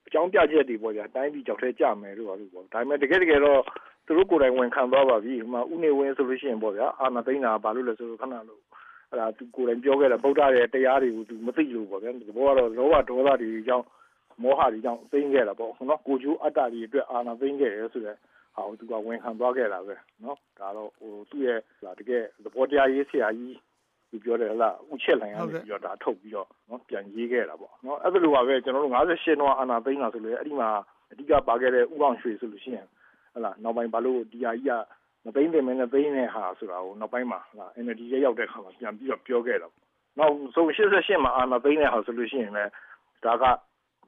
[0.08, 3.62] အကြောင်းပြချက်တွေပေါ့ဗျာတိုင်းပြည်ကြောက်ထဲကြမယ်လို့ပါလို့ပေါ့ဒါပေမဲ့တကယ်တကယ်တော့
[4.06, 8.62] သူတို့ကိုယ်တိုင်ဝန်ခံသွားပါပြီဟိုမှာဥနေဝင်းဆိုလို့ရှိရင်ပေါ့ဗျာအာနာသိန်းတာဘာလို့လဲဆိုတော့ခဏလို့
[9.10, 13.86] အဲ့ဒါသူကိုယ်တိုင်ပြောခဲ့တာဗုဒ္ဓရဲ့တရားတွေကိုသူမသိလို့ပေါ့ဗျာဒီဘောကတော့လောဘဒေါသတွေကြောင့်
[14.44, 18.15] မောဟတွေကြောင့်သိမ်းခဲ့တာပေါ့နော်ကိုကျိုးအတ္တတွေအတွက်အာနာသိမ်းခဲ့ရဲဆိုတဲ့
[18.56, 21.60] ဟာကိုသူကဝန်ခံသွားခဲ့တာပဲနော် ဒါတော့ဟိုသူ့ရဲ့
[22.00, 23.58] တကယ်သဘောတရားရေးဆရာကြီး
[24.10, 30.70] သူပြောတယ်လားဥချက်လိုင်ကနေပြီးတော့ဒါထုတ်ပြီးတော့နော်ပြန်ရေးခဲ့တာပေါ့နော်အဲ့ဒါလိုပါပဲကျွန်တော်တို့58တော့အာနာသိန်းလာဆိုလေအဲ့ဒီမှာ
[31.12, 32.88] အဓိကပါခဲ့တဲ့ဥအောင်ရွှေဆိုလို့ရှိရင်
[33.34, 34.72] ဟလာနောက်ပိုင်းဘာလို့ဒီဟာကြီးက
[35.25, 39.84] မသိန်းတယ်မင်းနဲ့သိန်းနေဟာဆိုတာကိုနောက်ပိုင်းမှာဟလာ NLD ရရောက်တဲ့ခါမှာပြန်ပြီးတော့ပြောခဲ့တာပေါ့
[40.18, 42.72] နောက်ဆို88မှာအာနာသိန်းနေဟာဆိုလို့ရှိရင်လည်း
[43.25, 43.44] ဒါက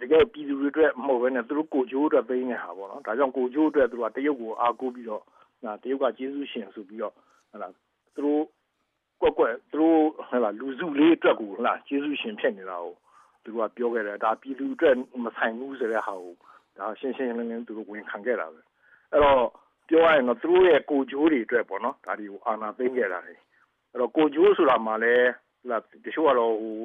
[0.01, 5.23] တကယ်ပြည်သူတွေအတွက်မဟုတ်ဘဲနဲ့သူတို့ကိုကြိုးအတွက်သိနေတာပေါ့နော်ဒါကြောင့်ကိုကြိုးအတွက်သူကတရုတ်ကိုအားကိုးပြီးတော့
[5.81, 7.13] တရုတ်ကကျေးဇူးရှင်ဆိုပြီးတော့
[7.51, 7.67] ဟလာ
[8.15, 8.43] သူတို့
[9.21, 12.93] ကွက်ကွက်သူတို့ဟလာလူစုလေးအတွက်ကိုဟလာကျေးဇူးရှင်ဖြစ်နေတာကို
[13.43, 16.33] သူကပြောခဲ့တယ်ဒါပြည်သူအတွက်မဆိုင်ဘူးဆိုတဲ့ဟာကို
[16.77, 18.61] ဒါရှင်းရှင်းလင်းလင်းသူတို့ဝန်ခံခဲ့တာပဲ
[19.11, 19.43] အဲ့တော့
[19.87, 23.35] ပြောရရင်တော့သူတို့ရဲ့ကိုကြိုးတွေအတွက်ပေါ့နော်ဒါတွေကိုအာဏာသိမ်းခဲ့တာလေ
[23.91, 25.31] အဲ့တော့ကိုကြိုးဆိုတာမှလည်း
[25.69, 26.75] လာတချို့ကတော့ဟို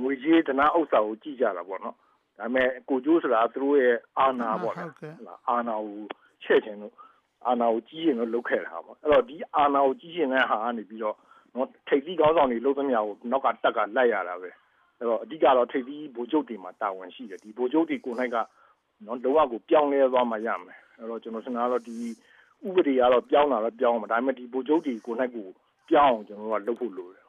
[0.00, 1.96] ငွေကြေးတနာဥစ္စာကိုကြည့်ကြတာပေါ့နော်
[2.38, 4.84] ဒါပေမဲ့ကိုကျိုးဆိုတာသူတို့ရဲ့အာနာပေါ့လေ
[5.48, 6.02] အာနာကို
[6.44, 6.94] ချဲ့ခြင်းလို့
[7.46, 11.16] အာနာကိုကြီးရင်လို့လုပ်ခဲ့တာပေါ့အဲ့တော့ဒီအာနာကိုကြီးရင်တဲ့ဟာကနေပြီးတော့
[11.54, 14.50] နော်ထိပ်သီးကောင်းဆောင်တွေလုပ်သမျှကိုနောက်ကတက်ကလိုက်ရတာပဲ
[14.98, 18.36] အဲ့တော့အဓိကတော့ထိပ်သီးဗိုလ်ချုပ်တွေမှာတာဝန်ရှိတယ်ဒီဗိုလ်ချုပ်တွေကိုနိုင်က
[19.06, 21.96] နော်လောကကိုပြောင်းလဲသွားမှရမယ်အဲ့တော့ကျွန်တော်စင်တာကတော့ဒီ
[22.66, 25.46] ဥပဒေကတော့ပြောင်းတာတော့ပြောင်းမှာဒါပေမဲ့ဒီဗိုလ်ချုပ်တွေကိုနိုင်ကို
[25.90, 27.24] ပြောင်းအောင်ကျွန်တော်တို့ကလုပ်ဖို့လိုတယ်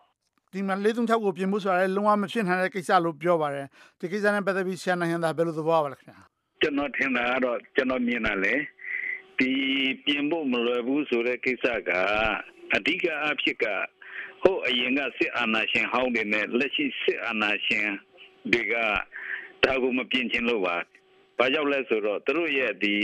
[0.54, 3.68] ဒီမှာလေးသုံးချောက်ကိုပြင်ဖို့ဆိုတာလည်းလုံးဝမဖြစ်နိုင်တဲ့ကိစ္စလို့ပြောပါတယ်
[4.00, 6.20] ဒီကိစ္စနဲ့ပတ်သက်ပြီးဆရာနိုင်ဟန်သာဘယ်လိုသဘောပါလဲခင်ဗျာ
[6.62, 8.54] ကျွန်တော်ထင်တာကတော့ကျွန်တော်မြင်တာလေ
[9.40, 9.52] ဒီ
[10.06, 11.90] ပြင်ဖို့မလွယ်ဘူးဆိုတဲ့ကိစ္စက
[12.76, 13.66] အဓိကအဖြစ်က
[14.42, 17.88] ဟိုအရင်ကစစ်အာဏာရှင်ဟောင်းတွေနဲ့လက်ရှိစစ်အာဏာရှင်
[18.52, 18.76] တွေက
[19.64, 20.76] ဒါကိုမပြင်ချင်လို့ပါ
[21.38, 22.96] ဘာကြောင့်လဲဆိုတော့သူတို့ရဲ့ဒီ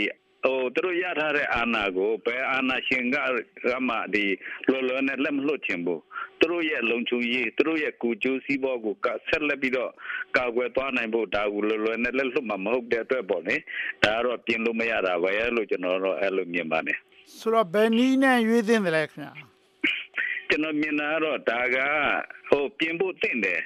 [0.45, 3.17] ဟိုသူတို့ရထားတဲ့အာဏာကိုဘယ်အာဏာရှင်က
[3.67, 4.25] ကမှဒီ
[4.69, 6.01] လောလောနဲ့လက်မလွတ်ချင်ဘူး
[6.39, 8.95] သူတို့ရဲ့လုံခြုံရေးသူတို့ရဲ့ကိုကြိုးစည်းဘောကို
[9.27, 9.91] ဆက်လက်ပြီးတော့
[10.37, 13.55] ကာကွယ်သွားနိုင်ဖို့ဒါကိုလောလောနဲ့လက်လွတ်မှာမဟုတ်တဲ့အတွက်ပေါ့လေ
[14.03, 16.97] ဒါကတော့ပြင်လို့မရတာပဲလို့ကျွန်တော်တော့အဲ့လိုမြင်ပါတယ်
[17.39, 19.31] ဆိုတော့ဘယ်နည်းနဲ့ရွေးသင့်တယ်လဲခင်ဗျာ
[20.49, 21.77] ကျွန်တော်မြင်တာတော့ဒါက
[22.49, 23.61] ဟိုပြင်ဖို့သင့်တယ်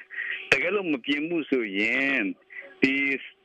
[0.50, 2.20] တကယ်လို့မပြင်မှုဆိုရင်
[2.82, 2.94] ဒီ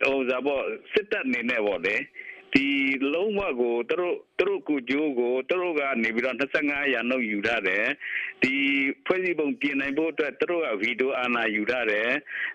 [0.05, 0.59] ဟိုဇာဘော
[0.93, 1.95] စစ်တပ်နေနဲ့ပေါ့လေ
[2.55, 2.69] ဒီ
[3.13, 7.85] လုံးဝကိုသူတို့သူတို့ကိုကြိုးကိုသူတို့ကနေပြီးတော့25ရာနှုတ်ယူထားတယ်
[8.41, 8.53] ဒီ
[9.05, 12.09] ဖွဲ့စည်းပုံပြင်နိုင်ဖို့အတွက်သူတို့ကဗီတိုအာဏာယူထားတယ်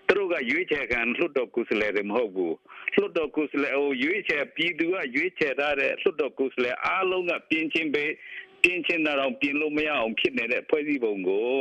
[0.07, 2.55] သူတို့ကရွေးချယ်ခံလွှတ်တော်ကိုယ်စားလှယ်တွေမဟုတ်ဘူး
[2.95, 8.05] လွှတ်တော်ကိုယ်စားလှယ်ဟိုရွေးချယ်ပြည်သူကရွေးချယ်ထားတဲ့လွှတ်တော်ကိုယ်စားလှယ်အားလုံးကပြင်ချင်းပဲ
[8.63, 11.59] ပြင်ချင်းတော့ပြင်လို့မရအောင်ဖြစ်နေတဲ့ဖွဲ့စည်းပုံကို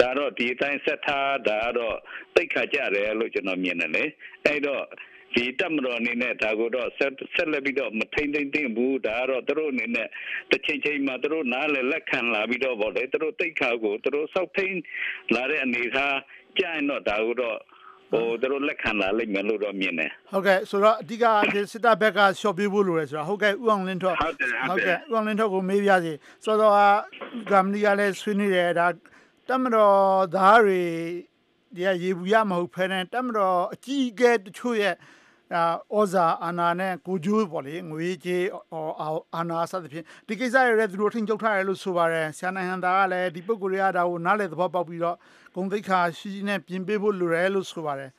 [0.00, 1.96] ဒါတော့ဒီအတိုင်းဆက်ထားဒါတော့
[2.34, 4.04] သိခါကြတယ်လို့ကျွန်တော်မြင်တယ်လေ
[4.46, 4.84] အဲ့တော့
[5.34, 10.08] ဒီတက်မတော်အနေနဲ့ဒါကိုတော့ဆက်ဆက်လက်ပြီးတော့မထိမ့်သိမ့်သိမ့်ဘူးဒါကတော့သူတို့အနေနဲ့
[10.50, 14.74] တစ်ချိန်ချိန်မှာသူတို့နားလည်လက်ခံလာပြီးတော့ဗောလေသူတို့တိတ်ခါကိုသူတို့စောက်ထိန်
[15.34, 16.16] လာတဲ့အနေထား
[16.58, 17.58] ကြာရင်တော့ဒါကိုတော့
[18.12, 21.24] ဟိုသူတို့လက်ခံလာလိမ့်မယ်လို့တော့မြင်တယ်ဟုတ်ကဲ့ဆိုတော့အဓိက
[21.72, 26.12] စစ်တပ်ဘက်ကရှော့ပေးဖို့လိုတယ်ဆိုတော့ဟုတ်ကဲ့ဥအောင်လင်းထော့ဟုတ်တယ်ဟုတ်ကဲ့ဥအောင်လင်းထော့ကိုမေးပြစီ
[26.44, 26.74] ဆိုတော့
[27.50, 28.86] ကမ္မနီကလည်းဆွေးနွေးတယ်ဒါ
[29.48, 29.98] တမတော်
[30.34, 30.82] သားတွေ
[31.76, 34.94] ဒီရေဘူးရမဟုတ်ဖဲနဲ့တမတော်အကြီးအကဲတချို့ရဲ့
[35.97, 38.45] ဩဇာအာဏာနဲ့ကိုကျိုးပေါ့လေငွေကြေး
[39.35, 45.17] အာဏာစသဖြင့်ဒီကိစ္စရတဲ့သူတို့ထိန်ချုပ်ထားတယ်လို့ဆိုပါတယ်ဆရာနိုင်ဟန်တာကလည်းဒီပုဂ္ဂိုလ်တွေကဒါကိုနားလေသဘောပေါက်ပြီးတော့
[45.55, 48.09] ဂုံသိက္ခာရှိရှိနဲ့ပြင်ပေးဖို့လိုတယ်လို့ဆိုပါတယ်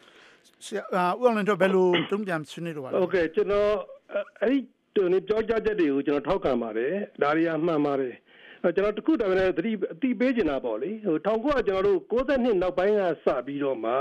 [0.65, 3.71] ဆရာဦးအောင်လင်းတို့ဘယ်လိုတုံ့ပြန်ဆွေးနွေးတော့ပါလဲโอเคကျွန်တော်
[4.43, 4.59] အဲ့ဒီ
[4.95, 6.93] တူနေပြောကြချက်တွေကိုကျွန်တော်ထောက်ခံပါတယ်
[7.23, 8.15] ဒါတွေကမှန်ပါတယ်
[8.75, 13.93] ကျွန်တော်တခုတည်းလည်းသတိအတိပေးချင်တာပေါ့လေဟို1900ကျွန်တော်တို့62နောက်ပိုင်းကစပြီးတော့မှ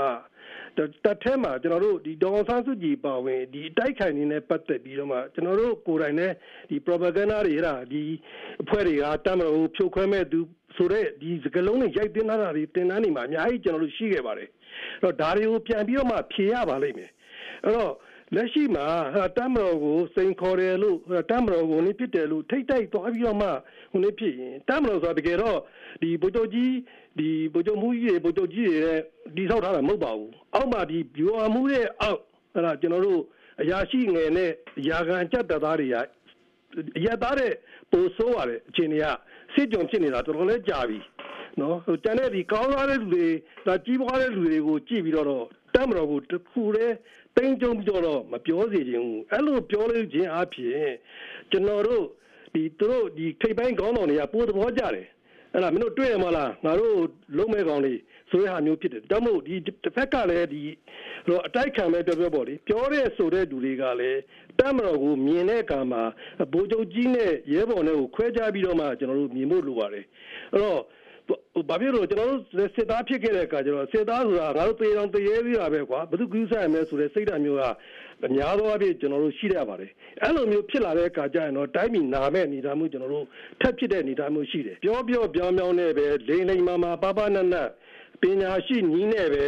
[1.05, 6.31] တထဲမှာကျွန်တော်တို့ဒီဒေါ်ဆန်းစုကြည်ပါဝင်ဒီတိုက်ခိုင်နေနဲ့ပတ်သက်ပြီးတော့မှကျွန်တော်တို့ကိုယ်တိုင်နဲ့
[6.69, 8.03] ဒီ propaganda တွေဟာဒီ
[8.61, 10.39] အဖွဲ့တွေကတမလို့ဖြိုခွဲမဲ့သူ
[10.75, 14.49] ဆိုတော့ဒီစကလုံးတွေရိုက်တင်လာတာတွေတင်တန်းနေမှာအများကြီးကျွန်တော်တို့ရှိခဲ့ပါတယ်
[15.01, 17.11] အဲ့တော့ဒါတွေကိုပြန်ပြီးတော့မှဖြေရပါလိမ့်မယ်
[17.63, 17.93] အဲ့တော့
[18.35, 18.85] လက်ရှိမှာ
[19.37, 20.97] တမ်မတော်ကိုစိန်ခေါ်တယ်လို့
[21.29, 23.49] တမ်မတော်ကိုနည်းဖြစ်တယ်လို့ထိတ်တိုက်သွားပြီးတော့မှ
[23.91, 25.57] ဟိုနည်းဖြစ်ရင်တမ်မတော်ဆိုတာတကယ်တော့
[26.01, 26.71] ဒီဗိုလ်ချုပ်ကြီး
[27.19, 28.99] ဒီဗိုလ်ချုပ်မှုကြီးတွေဗိုလ်ချုပ်ကြီးတွေနဲ့
[29.35, 32.21] ဒီဆောက်ထားတာမဟုတ်ပါဘူးအောက်မှာဒီဗျူဟာမှုရဲ့အောက်
[32.53, 33.21] အဲ့ဒါကျွန်တော်တို့
[33.61, 34.51] အရာရှိငယ်နဲ့
[34.89, 35.95] ရာခံကြက်တပ်သားတွေရ
[37.05, 37.53] ရသားတဲ့
[37.91, 39.05] ပိုဆိုးရတယ်အချိန်တွေက
[39.53, 40.99] စစ်ကြုံဖြစ်နေတာတော်တော်လေးကြာပြီ
[41.59, 43.27] နော်ဟိုတန်တဲ့ဒီကောင်းသားတဲ့လူတွေ
[43.65, 45.27] ဒါကြီးပွားတဲ့လူတွေကိုကြည့်ပြီးတော့
[45.75, 46.95] တမ်မတော်ကိုတခုတည်း
[47.35, 50.91] တိမ်ကြုံပြီးတော့မပြောစေချင်ဘူးအဲ့လိုပြောလို့ခြင်းအပြင်
[51.51, 52.05] ကျွန်တော်တို့
[52.53, 55.07] ဒီသူတို့ဒီထိပ်ပိုင်းခေါင်းဆောင်တွေကပိုးသဘောကြတယ်
[55.53, 56.95] အဲ့ဒါမင်းတို့တွေ့ရမလားငါတို့
[57.37, 60.61] လုံးမဲကောင်လေးဆိုတဲ့ဟာမျိုးဖြစ်တယ်ဒါမို့ဒီတစ်ဖက်ကလည်းဒီ
[61.27, 64.19] တော့အတိုက်ခံမဲ့ပြောပြောပေါ့လေပြောတဲ့ဆိုတဲ့လူတွေကလည်း
[64.59, 66.01] တမ်းမတော်ကိုမြင်တဲ့အခါမှာ
[66.51, 70.05] ဘိုးချုပ်ကြီးနဲ့ရဲဘော်နဲ့ကိုခွဲခြားပြီးတော့မှကျွန်တော်တို့မြင်ဖို့လိုပါတယ်
[70.53, 70.81] အဲ့တော့
[71.69, 72.41] ဘာဖြစ်လို့ကျွန်တော်တို့
[72.75, 77.63] စစ်သားဖြစ်ခဲ့တဲ့အခါကျတော့စစ်သားဆိုတာငါတို့တေးတောင်တရေသေးတာပဲကွာဘယ်သူကူးဆိုင်မယ်ဆိုတဲ့စိတ်ဓာတ်မျိုးက
[78.25, 83.25] အများသောအားဖြင့်ကျွန်တော်တို့ရှိရပါတယ်အဲ့လိုမျိုးဖြစ်လာတဲ့အခါကျရင်တော့တိုင်းပြည်နာမဲ့အနေအထားမျိုးကျွန်တော်တို့
[83.61, 87.69] ထပ်ဖြစ်တဲ့အနေအထားမျိုးရှိတယ်ပြောပြောပြောင်းပြောင်းနဲ့ပဲလိမ့်လိမ့်မာမာပါပါနတ်နတ်
[88.21, 89.45] ပညာရှိညီးနဲ့ပဲ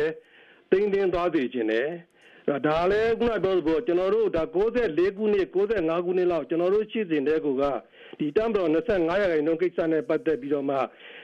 [0.71, 1.87] တင်းတင်းသွားစေခြင်းနဲ့
[2.67, 7.63] ဒါလည်းခုနပြောသလိုကျွန်တော်တို့ဒါ94ခုနှစ်95ခုနှစ်လောက်ကျွန်တော်တို့ရှိစဉ်တဲ့ကူက
[8.19, 10.77] ဒီတမ်ဘတော်25ရာခိုင်နှုန်းကိစ္စနဲ့ပတ်သက်ပြီးတော့မှ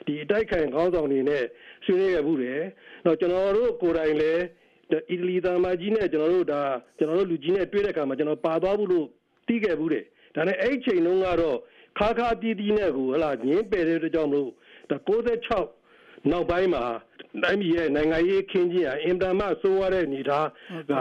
[0.05, 1.43] ဒီအတိုက်ခိုင်ခေါင်းဆောင်တွေနဲ့
[1.85, 2.61] ဆွေးနွေးရဘူးတယ်။
[3.05, 4.43] တော့ကျွန်တော်တို့ကိုယ်တိုင်လည်း
[5.09, 6.61] အီတလီသံမကြီးနဲ့ကျွန်တော်တို့ဒါ
[6.97, 9.07] ကျွန်တော်တို့လူကြီးနဲ့တွေ့တဲ့အခါမှာကျွန်တော်ပါသွားဘူးလို့
[9.47, 11.57] သိခဲ့ဘူးတယ်။ဒါနဲ့အဲ့ဒီချိန်တုန်းကတော့
[11.97, 14.49] ခါခါတီးတီးနဲ့ကိုဟလာငင်းပယ်တဲ့အတွက်ကြောင့်မလို့
[14.89, 16.83] ဒါ96နောက်ပိုင်းမှာ
[17.43, 20.47] တိုင်းပြည်ရဲ့နိုင်ငံရေးခင်းကြီးဟာအင်တာမဆိုးရတဲ့အနေထား
[20.89, 20.93] က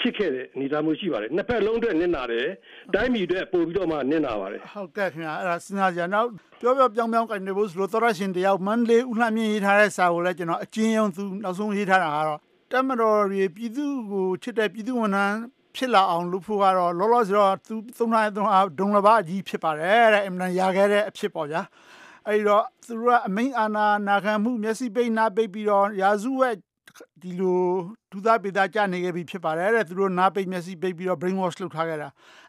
[0.00, 2.46] ဖြစ်ခဲ့တဲ့အနေအထားမျိုးရှိပါတယ်နှစ်ဖက်လုံးအတွက်နစ်နာတယ်
[2.94, 6.28] တိုင်းပြည်အတွက်ပို့ပြီးတော့မှနစ်နာပါတယ်ဟုတ်ကဲ့ခင်ဗျာအဲ့ဒါစဉ်းစားကြနောက်
[6.60, 15.38] ပြောပြောပြောင်းပြောင်းကနေဖို့ဆိုလို့သောရရှင်တယောက်မန္တလေးဦးလှမြင့်ရေးထားတဲ့စာကိုလည်းကျွန်တော်အကျဉ်းရုံသူနောက်ဆုံးရေးထားတာကတော့ တမတော်ရီပြည်သူကိုချစ်တဲ့ပြည်သူဝန်ထမ်း
[15.76, 18.34] ဖြစ်လာအောင်လုပ်ဖို့ကတော့လောလောဆယ်တော့သူသုံးထားတဲ့
[18.78, 21.62] ဒုံလဘအကြီးဖြစ်ပါတယ်တဲ့အမှန်ရခဲ့တဲ့အဖြစ်ပေါ့ဗျာ
[22.28, 26.54] အဲ့တော့သူတို့ကအမိန်အာနာနာခံမှုမျက်စိပိတ်နာပိတ်ပြီးတော့ရာဇုရဲ့
[27.22, 27.62] ဒီလို
[28.12, 32.08] ဒုသားပေသားကြနေခဲ့ပြီဖြစ်ပါတယ်တဲ့သူတို့နားပိတ်မျက်စိပိတ်ပြီးတော့ brain wash လုပ်ထားခဲ့တာ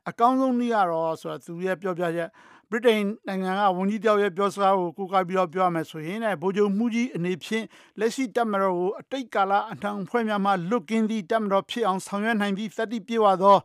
[0.10, 2.30] အကောင်းဆုံးနည်းကတော့ဆိုတော့သူရဲ့ပြောပြချက်
[2.72, 7.66] ဗြိတိန်နိုင်ငံကဝန်ကြီးတယောက်ရဲ့ပြောစကားကိုကိုးကားပြီးတော့ပြောရမယ်ဆိုရင်တဲ့ဗိုလ်ချုပ်မှုကြီးအနေဖြင့်
[8.00, 13.58] လက်ရှိတပ်မတော်ကိုအတိတ်ကာလအထံဖွဲ့များမှလွတ်ကင်းသည့်တပ်မတော်ဖြစ်အောင်ဆောင်ရွက်နိုင်ပြီးသတ္တိပြေဝသော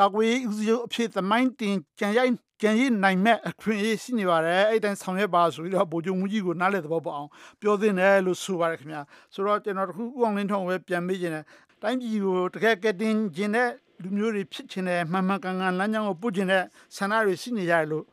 [0.00, 9.00] ကာကွယ်ရေးဦးစီးချုပ်အဖြစ်သမိုင်းတင်ကြံရိုက်ကြံရည်နိုင်မဲ့အခွင့်အရေးရှိနေပါတယ်အဲ့တိုင်းဆောင်ရွက်ပါဆိုပြီးတော့ဗိုလ်ချုပ်မှုကြီးကိုနားလည်သဘောပေါက်အောင်ပြောသင့်တယ်လို့ဆိုပါတယ်ခင်ဗျာ
[9.34, 11.44] ဆိုတော့ကျွန်တော်တခုဥအောင်လင်းထုံးပဲပြန်မေးခြင်းတယ်
[11.82, 13.68] တိုင်းပြည်ကိုတကယ်ကတင်ခြင်းတဲ့
[14.02, 16.64] လူမျိုးတွေဖြစ်ခြင်းတဲ့မှန်မှန်ကန်ကန်လမ်းကြောင်းကိုပုတ်ခြင်းတဲ့
[16.96, 18.04] ဆန္ဒတွေရှိနေကြတယ်လို့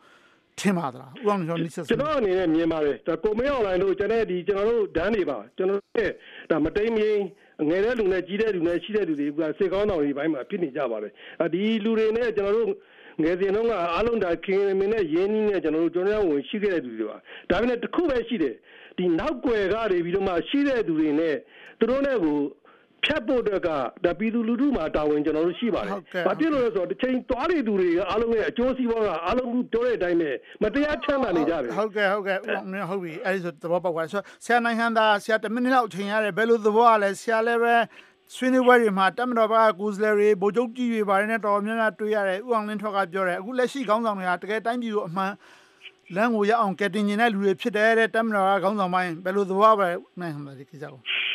[0.61, 6.11] ထင်ပါသလားဥအောင်ကျော်နိစ္စကျွန်တော်အနေနဲ့မြင်ပါတယ်ဒါကိုမင်းအွန်လိုင်းတို့ကျွန်တော်ဒီကျွန်တော်တို့ဒန်းနေပါကျွန်တော်တို့
[6.49, 7.21] ဒါမတိမ်မင်း
[7.69, 11.11] ငယ်တဲ့လူနဲ့ကြီးတဲ့လူနဲ့ရှိတဲ့လူတွေကစေကောင်းတော်တွေဘိုင်းမှာဖြစ်နေကြပါတယ်
[11.53, 12.69] ဒီလူတွေနဲ့ကျွန်တော်တို့
[13.23, 17.17] ငယ်စဉ်တုန်းကအားလုံးဒါခင်မင်းနဲ့ရင်းနှီးနဲ့ကျွန်တော်တို့ကျွန်တော်ဝင်ရှိခဲ့တဲ့သူတွေပါ
[17.49, 18.55] ဒါပေမဲ့တစ်ခုပဲရှိတယ်
[18.97, 21.35] ဒီနောက်ွယ်ကနေပြီးတော့မှရှိတဲ့သူတွေနဲ့
[21.79, 22.37] သူတို့နဲ့ကို
[23.09, 23.69] ဖြတ်ဖို့တော့က
[24.05, 25.91] ဒါပြည်သူလူထုမှာတာဝန်ကျွန်တော်တို့ရှိပါတယ်။
[26.27, 30.31] ဘာဖြစ်လို့လဲဆိုတော့တစ်ချိန်သွားနေသူတွေကအားလုံးရဲ့အကျိုးစီးပွားကအားလုံးပြောတဲ့အတိုင်းပဲ
[30.63, 32.37] မတရားချမ်းသာနေကြတယ်။ဟုတ်ကဲ့ဟုတ်ကဲ့
[32.89, 37.75] ဟုတ်ပြီအဲဒီဆိုသဘောပေါက်ပါဆိုဆရာနိုင်ငံသားဆရာတမိနစ်လောက်ချိန်ရတယ်ဘယ်လိုသဘောရလဲဆရာလည်းပဲ
[38.35, 45.31] ဆွေးနွေးပွဲတွေမှာတက်မတော်ဘကကိုယ်စားလှယ်တွေဗိုလ်ချုပ်ကြီးတွေဗားနဲ့တော်များများတွေ့ရတယ်ဥအောင်လင်းထွက်ကပြောတယ်အခုလက်ရှိခေါင်းဆောင်တွေကတကယ်တိုင်းပြည်ကိုအမှန်
[46.15, 51.28] လမ်းကိုရအောင်ကတင်နေတဲ့လူတွေဖြစ်တယ်တဲ့တက်မတော်ကခေါင်းဆောင်ပိုင်းဘယ်လိုသဘောပဲနိုင်မှာဒီကိစ္စကိုအဲ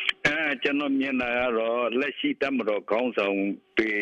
[0.62, 3.38] ကျွန်တော်မြင်တာကတော့လက်ရှိတက်မတော်ခေါင်းဆောင်
[3.78, 3.92] တွေ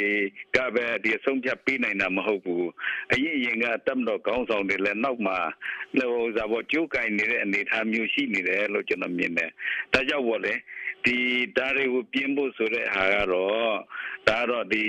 [0.56, 2.68] ကပဲဒီအဆုံးဖြတ်ပေးနိုင်တာမဟုတ်ဘူး
[3.12, 5.34] အရင်အရင်ကတက်မတော်ခေါင်းဆောင်တွေလည်းနောက်မှ
[5.98, 9.50] ဟိုဇာဘောကြိုးကင်နေတဲ့အနေအထားမျိုးရှိနေတယ်လို့ကျွန်တော်မြင်တယ်
[9.92, 10.54] ဒါကြောင့်ပေါ့လေ
[11.04, 11.16] ဒီ
[11.56, 13.74] ဒါတွေကိုပြင်းဖို့ဆိုတဲ့ဟာကတော့
[14.28, 14.84] ဒါတော့ဒီ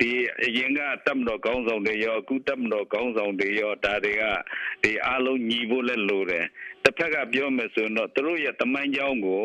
[0.00, 0.10] ဒီ
[0.46, 4.24] အရင်ကတပ်မတော်ကောင်းဆောင်တွေရောအခုတပ်မတော်ကောင်းဆောင်တွေရောဒါတွေက
[4.82, 6.46] ဒီအားလုံးညီဖို့လဲလိုတယ်
[6.84, 9.44] တစ်ဖက်ကပြောမယ်ဆိုရင်တော့သူတို့ရဲ့တမိုင်းကြောင်းကို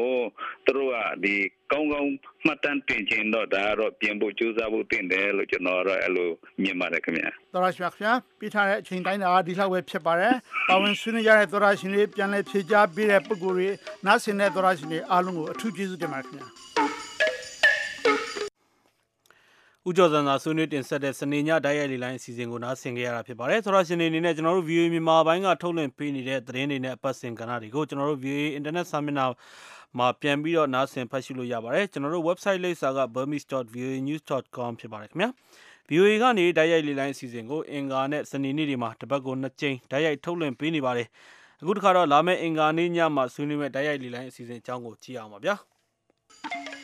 [0.65, 1.35] သူတို့ကဒီ
[1.71, 2.09] ကောင်းကောင်း
[2.45, 6.29] မှတ်တမ်းတင်ခြင်းတော့ဒါကတော့ပြင်ဖို့ကြိုးစားဖို့တင်တယ်လို့ကျွန်တော်ကတော့အဲ့လို
[6.61, 10.33] မြင်ပါတယ်ခင်ဗျာတော်ရရှိပါခင်ဗျာပြထားတဲ့အချိန်တိုင်းတာဒီလောက်ပဲဖြစ်ပါတယ်
[10.69, 13.69] ပါဝင်ဆွေးနွေးကြတဲ့တော်ရရှင်တွေပြန်လည်ဖြေကြားပေးတဲ့ပုဂ္ဂိုလ်တွေ
[14.05, 16.74] နားဆင်တဲ့တော်ရရှင်တွေအားလုံးကိုအထူးကျေးဇူးတင်ပါတယ်ခင်ဗျာ
[19.89, 29.27] ဦးကျော်စံသာဆွေးနွေးတင်ဆက်တဲ့စနေညတိုက်ရိုက်လေလိုင်းအစီအစဉ်ကိုနားဆင်ကြရတာဖြစ်ပါတယ်။သောရရှင်တွေအနေနဲ့ကျွန်တော်တို့ VOA မြန်မာပိုင်းကထုတ်လွှင့်ပေးနေတဲ့သတင်းတွေနဲ့အပတ်စဉ်ကဏ္ဍတွေကိုကျွန်တော်တို့ VOA Internet စာမျက်နှာ
[29.97, 35.29] မှာပြန်ပြီးတော့နားဆင်ဖတ်ရှုလို့ရပါတယ်။ကျွန်တော်တို့ website လိပ်စာက burmese.voanews.com ဖြစ်ပါတယ်ခင်ဗျာ။
[35.89, 41.07] VOA ကနေတိုက်ရိုက်လေလိုင်းအစီအစဉ်ကိုအင်ကာနဲ့စနေနေ့တွေမှာတပတ်ကို2ကြိမ်တိုက်ရိုက်ထုတ်လွှင့်ပေးနေပါတယ်။
[41.61, 45.55] အခုတစ်ခါတော့လာမယ့်အင်ကာနေ့ညမှာဆွေးနွေးမယ့်တိုက်ရိုက်လေလိုင်းအစီအစဉ်အကြောင်းကိုကြည့်အောင်ပါဗျာ။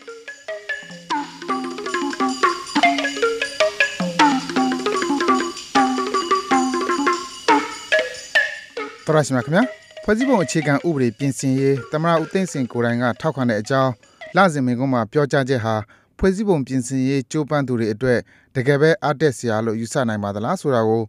[9.15, 9.63] တော်ရရှိမြခင်ဗျာ
[10.03, 13.91] ဖွဲ့စည်းပုံအခြေခံဥပဒေပြင်ဆင်ရေးသမရဦးသိန်းစင်ကိုယ်တိုင်ကထောက်ခံတဲ့အကြောင်း
[14.35, 15.75] လစဉ်မင်းကုန်းမှာပြောကြားချက်ဟာ
[16.17, 18.19] ဖွဲ့စည်းပုံပြင်ဆင်ရေးကြိုးပမ်းသူတွေအတွက်
[18.55, 21.03] တကယ်ပဲအားတက်စရာလို့ယူဆနိုင်ပါသလားဆိုတာကို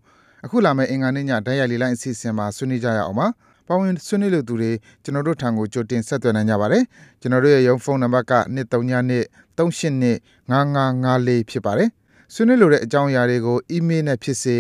[0.45, 3.27] အခုလာမယ့်အင်္ဂါနေ့ညဓာတ်ရိုက်လေးလိုင်းအစီအစဉ်မှာဆွေးနွေးကြရအောင်ပါ
[3.69, 4.71] ပါဝင်ဆွေးနွေးလို့သူတွေ
[5.03, 6.85] ကျွန်တော်တို့ထံကိုကြိုတင်ဆက်သွယ်နိုင်ကြပါတယ်
[7.21, 11.89] ကျွန်တော်တို့ရဲ့ရုံးဖုန်းနံပါတ်က2392 38 5554ဖြစ်ပါတယ်
[12.35, 14.57] ဆွေးနွေးလိုတဲ့အကြောင်းအရာတွေကို email နဲ့ဖြစ်စေ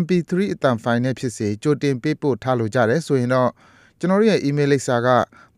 [0.00, 3.50] MP3 အတန်ဖိုင်နဲ့ဖြစ်စေ ကြိုတင် ပေးပို့ထားလိုကြတယ်ဆိုရင်တော့
[3.98, 5.08] ကျွန်တော်တို့ရဲ့ email လိပ်စာက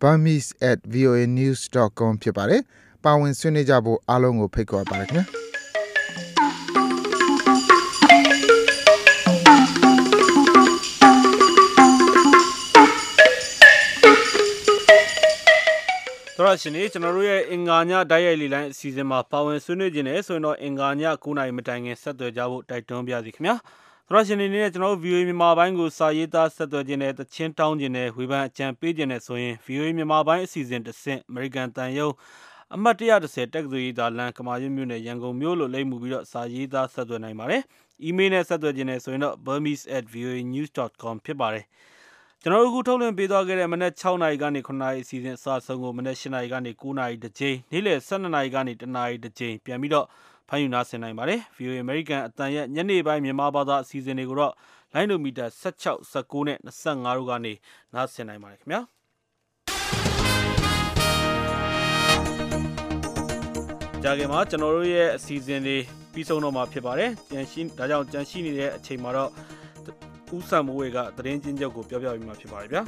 [0.01, 2.63] burmese@voanews.com ဖြစ်ပါတယ်။
[3.05, 5.25] ပါဝင် ဆွေးနွေးကြဖို့ အားလုံးကို ဖိတ်ခေါ်ပါတယ်ခင်ဗျာ။
[16.45, 23.57] သောရရှင်တွေကျွန်တော်တို့ရဲ့အင်္ဂါညဓာတ်ရိုက်လီလိုင်းအစီအစဉ်မှာပါဝင်ဆွေးနွေးခြင်းနဲ့ဆိုရင်တော့အင်္ဂါည9နာရီမတိုင်ခင်ဆက်သွယ်ကြဖို့တိုက်တွန်းပါရစေခင်ဗျာ
[24.09, 32.09] သောရရှင်တွေနဲ့ကျွန်တော်တို့ VOA မြန်မာပိုင်းကိုစာရေးသားဆက်သွယ်ခြင်းနဲ့တချင်းတောင်းခြင်းနဲ့ဝေဖန်အကြံပေးခြင်းနဲ့ဆိုရင် VOA မြန်မာပိုင်းအစီအစဉ်တစ်ဆင့် American တန်ယုံ
[32.75, 37.63] အမှတ်130တက္ကသိုလ်ရေးသားလမ်းကမာရွတ်မြို့နယ်ရန်ကုန်မြို့လို့လိမ့်မှုပြီးတော့စာရေးသားဆက်သွယ်နိုင်ပါတယ်။
[38.09, 41.65] email နဲ့ဆက်သွယ်ခြင်းနဲ့ဆိုရင်တော့ burmese@voanews.com ဖြစ်ပါတယ်။
[42.47, 50.07] ကျွန်တော်တို့အခုထုတ်လွှင့်ပေးသွားခဲ့တဲ့မနက်6နာရီကနေ9နာရီအစီအစဉ်အစဆုံးကိုမနက်7နာရီကနေ9နာရီတစ်ကြိမ်နေ့လယ်12နာရီကနေ1နာရီတစ်ကြိမ်ပြန်ပြီးတော့
[50.49, 54.53] ဖမ်းယူနာဆင်နိုင်ပါတယ် VOA American အတန်ရဲ့ညနေပိုင်းမြန်မာဘာသာအစီအစဉ်တွေကိုတော့
[54.95, 57.53] လိုင်းဒိုမီတာ16 19နဲ့25တို့ကနေ
[57.95, 58.81] နားဆင်နိုင်ပါတယ်ခင်ဗျာ
[64.03, 65.77] ကြာခင်မှာကျွန်တော်တို့ရဲ့အစီအစဉ်တွေ
[66.13, 69.31] ပြီးဆုံးတော့မှာဖြစ်ပါတယ်ကြံရှိဒါကြောင့်ကြံရှိနေတဲ့အချိန်မှာတော့
[70.35, 72.83] ဦးဆန်မိုးဝေကသတင်းချင်းချုပ်ကိုပြောပြပေးမှာဖြစ်ပါတယ်ဗျာ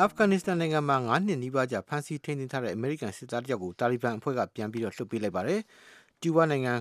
[0.00, 5.60] အာဖဂန်နစ္စတန်နိုင်ငံမှာ9နှစ်နီးပါးကြာဖမ်းဆီးထိန်းသိမ်းထားတဲ့အမေရိကန်စစ်သားတယောက်ကိုတာလီဘန်အဖွဲ့ကပြန်ပြီးတော့လွှတ်ပေးလိုက်ပါတယ်။
[6.20, 6.74] ကျူးဘာနိုင်ငံ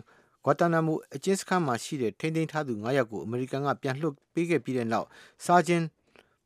[0.45, 5.07] ဂွာတာနာမိုအကျဉ်းစခန်းမှာရှိတဲ့ထိန်းသိမ်းထားသူ9ယောက်ကိုအမေရိကန်ကပြန်လွှတ်ပေးခဲ့ပြီးတဲ့နောက်
[5.45, 5.83] စာဂျင်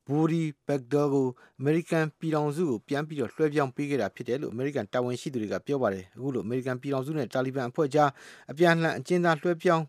[0.07, 1.27] ဘူရီဘက်ဒါကို
[1.59, 8.09] အမေရိကန်ပြည်ထောင်စုကိုပြန်ပြီးတော့လွှဲပြောင်းပေးခဲ့တာဖြစ်တယ်လို့အမေရိကန်တာဝန်ရှိသူတွေကပြောပါတယ်။အခုလိုအမေရိကန်ပြည်ထောင်စုနဲ့တာလီဘန်အဖွဲ့ကြား
[8.51, 9.85] အပြန်အလှန်အကျဉ်းသားလွှဲပြောင်း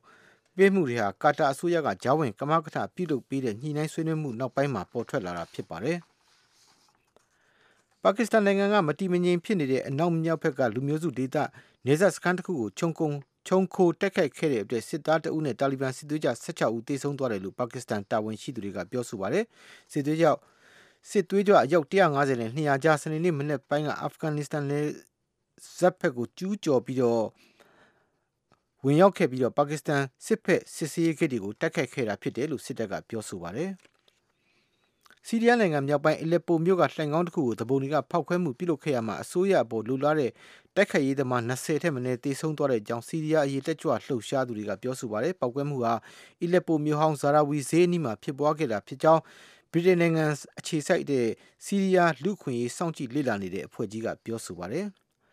[0.57, 5.99] ပေးမှုတွေဟာကာတာအစိုးရကဂျာဝင်ကမကထပြုလုပ်ပေးတဲ့ညှိနှိုင်းဆွေးနွေးမှုနောက်ပိုင်းမှာပေါ်ထွက်လာတာဖြစ်ပါတယ်။
[8.03, 11.37] ပါကစ္စတန်နိုင်ငံကမတိမငြိမ်ဖြစ်နေတဲ့အနောက်မြောက်ဘက်ကလူမျိုးစုဒေသ
[11.87, 13.11] နေဆက်စခန်းတစ်ခုကိုခြုံကုံ
[13.49, 19.45] ခြုံခိုတက်ခိုက်ခဲ့တဲ့အတွက်စစ်သားတအုပ်နဲ့တာလီဘန်စစ်သွေးကြ16ဦးသေဆုံးသွားတယ်လို့ပါကစ္စတန်တာဝန်ရှိသူတွေကပြောဆိုပါတယ်။
[19.93, 20.39] စစ်သွေးကြောက်
[21.11, 24.87] စစ်သွေးကြွအယောက်150နဲ့200ကြားစနေနေ့မနေ့ပိုင်းကအာဖဂန်နစ္စတန်နယ်
[25.79, 27.25] ဇက်ဖက်ကိုကျူးကျော်ပြီးတော့
[28.89, 33.71] ဝင်ရောက်ခဲ့ပြီးတော့ပါကစ္စတန်စစ်ဖက်စစ်ဆေးရေးဂိတ်တွေကိုတိုက်ခိုက်ခဲ့တာဖြစ်တယ်လို့စစ်တပ်ကပြောဆိုပါတယ်။
[35.27, 40.31] စီးရီးယားနိုင်ငံမြောက်ပိုင်းအလက်ပိုမြို့ကလှိုင်ကောင်းတစ်ခုကိုတပုံတွေကဖောက်ခွဲမှုပြုလုပ်ခဲ့ရမှာအစိုးရအပေါ်လူလာတဲ့
[40.77, 45.95] တိုက်ခိုက်ရေးသမား20ထက်မနည်းတေဆုံးသွားတဲ့အကြောင်းစီးရီးယားအရေးတက်ကြွလှုပ်ရှားသူတွေကပြောဆိုပါတယ်။ပောက်ကွဲမှုဟာ
[46.43, 49.23] အီလက်ပိုမြို့ဟောင်းဇာရာဝီဈေးအနီးမှာဖြစ်ပွားခဲ့တာဖြစ်ကြောင်း
[49.73, 50.25] ဗြိတိန်နိုင်ငံ
[50.59, 51.27] အခြေစိုက်တဲ့
[51.65, 54.87] စီးရီးယားလူခွင့်ရေးစောင့်ကြည့်လေ့လာနေတဲ့အဖွဲ့ကြီးကပြောဆိုပါတယ်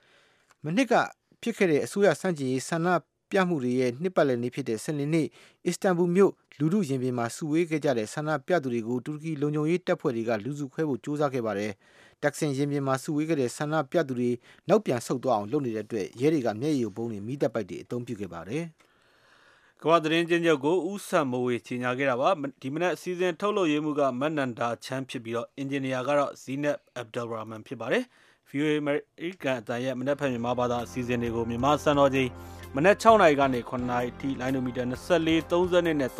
[0.63, 0.93] ။မနစ်က
[1.41, 2.87] ဖြစ်ခဲ့တဲ့အစိုးရစန့်ကျင်ရေးဆန္ဒ
[3.33, 5.27] ပြမှုတွေရဲ့နှစ်ပတ်လည်နေ့ဖြစ်တဲ့စနေနေ့
[5.67, 11.71] အစ္စတန်ဘူမြို့လူထုရင်ပြင်မှာစုဝေးခဲ့ကြတဲ့ဆန္ဒပြသူတွေကိုတူရကီလုံခြုံရေးတပ်ဖွဲ့တွေကလူစုခွဲဖို့ကြိုးစားခဲ့ပါတယ်။
[12.21, 14.29] တက်ဆင်ရင်ပြင်မှာစုဝေးခဲ့တဲ့ဆန္ဒပြသူတွေ
[14.69, 18.63] နောက်ပြန်ဆုတ်သွားအောင်လုပ်နေတဲ့အတွက်ရဲတွေကမျက်ရည်ပုံတွေမိတပ်ပိုက်တွေအသုံးပြုခဲ့ပါတယ်။
[19.81, 22.29] ကမ္ဘာသတင်းချင်းချုပ်ကိုဥဆန်မိုးဝေကြီးညာခဲ့တာပါ
[22.61, 28.03] ဒီမနက်အစည်းအဝေးထုတ်လို့ရေးမှုကမန်နန္ဒာချမ်းဖြစ်ပြီးတော့အင်ဂျင်နီယာကတော့ဇီနက်အဗ်ဒယ်ရာမန်ဖြစ်ပါတယ်။
[28.53, 32.29] VOA American အတန်ရဲ့မနက်ဖြန်မြန်မာဘာသာအစီအစဉ်တွေကိုမြန်မာစံတော်ချိန်
[32.75, 36.19] မနက်6နာရီကနေ9နာရီထိလိုင်းဒိုမီတာ24 30နဲ့39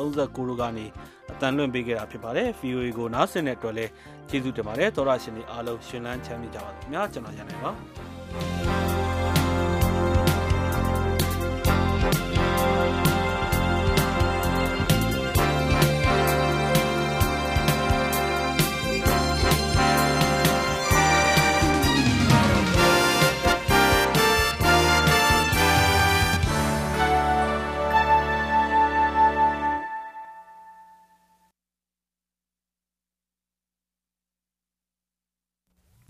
[0.50, 0.86] တို့ကနေ
[1.32, 3.91] အတန်လွှင့်ပေးခဲ့တာဖြစ်ပါတယ် VOA ကိုနားဆင်တဲ့အတွက်လည်း
[4.30, 7.72] ကျေးဇူးတင်ပါတယ်သောရရှင်တွေအားလုံးရှင်လန်းချမ်းမြေ့ကြပါစေခင်ဗျာကျွန်တော်ရန်နိုင်ပါ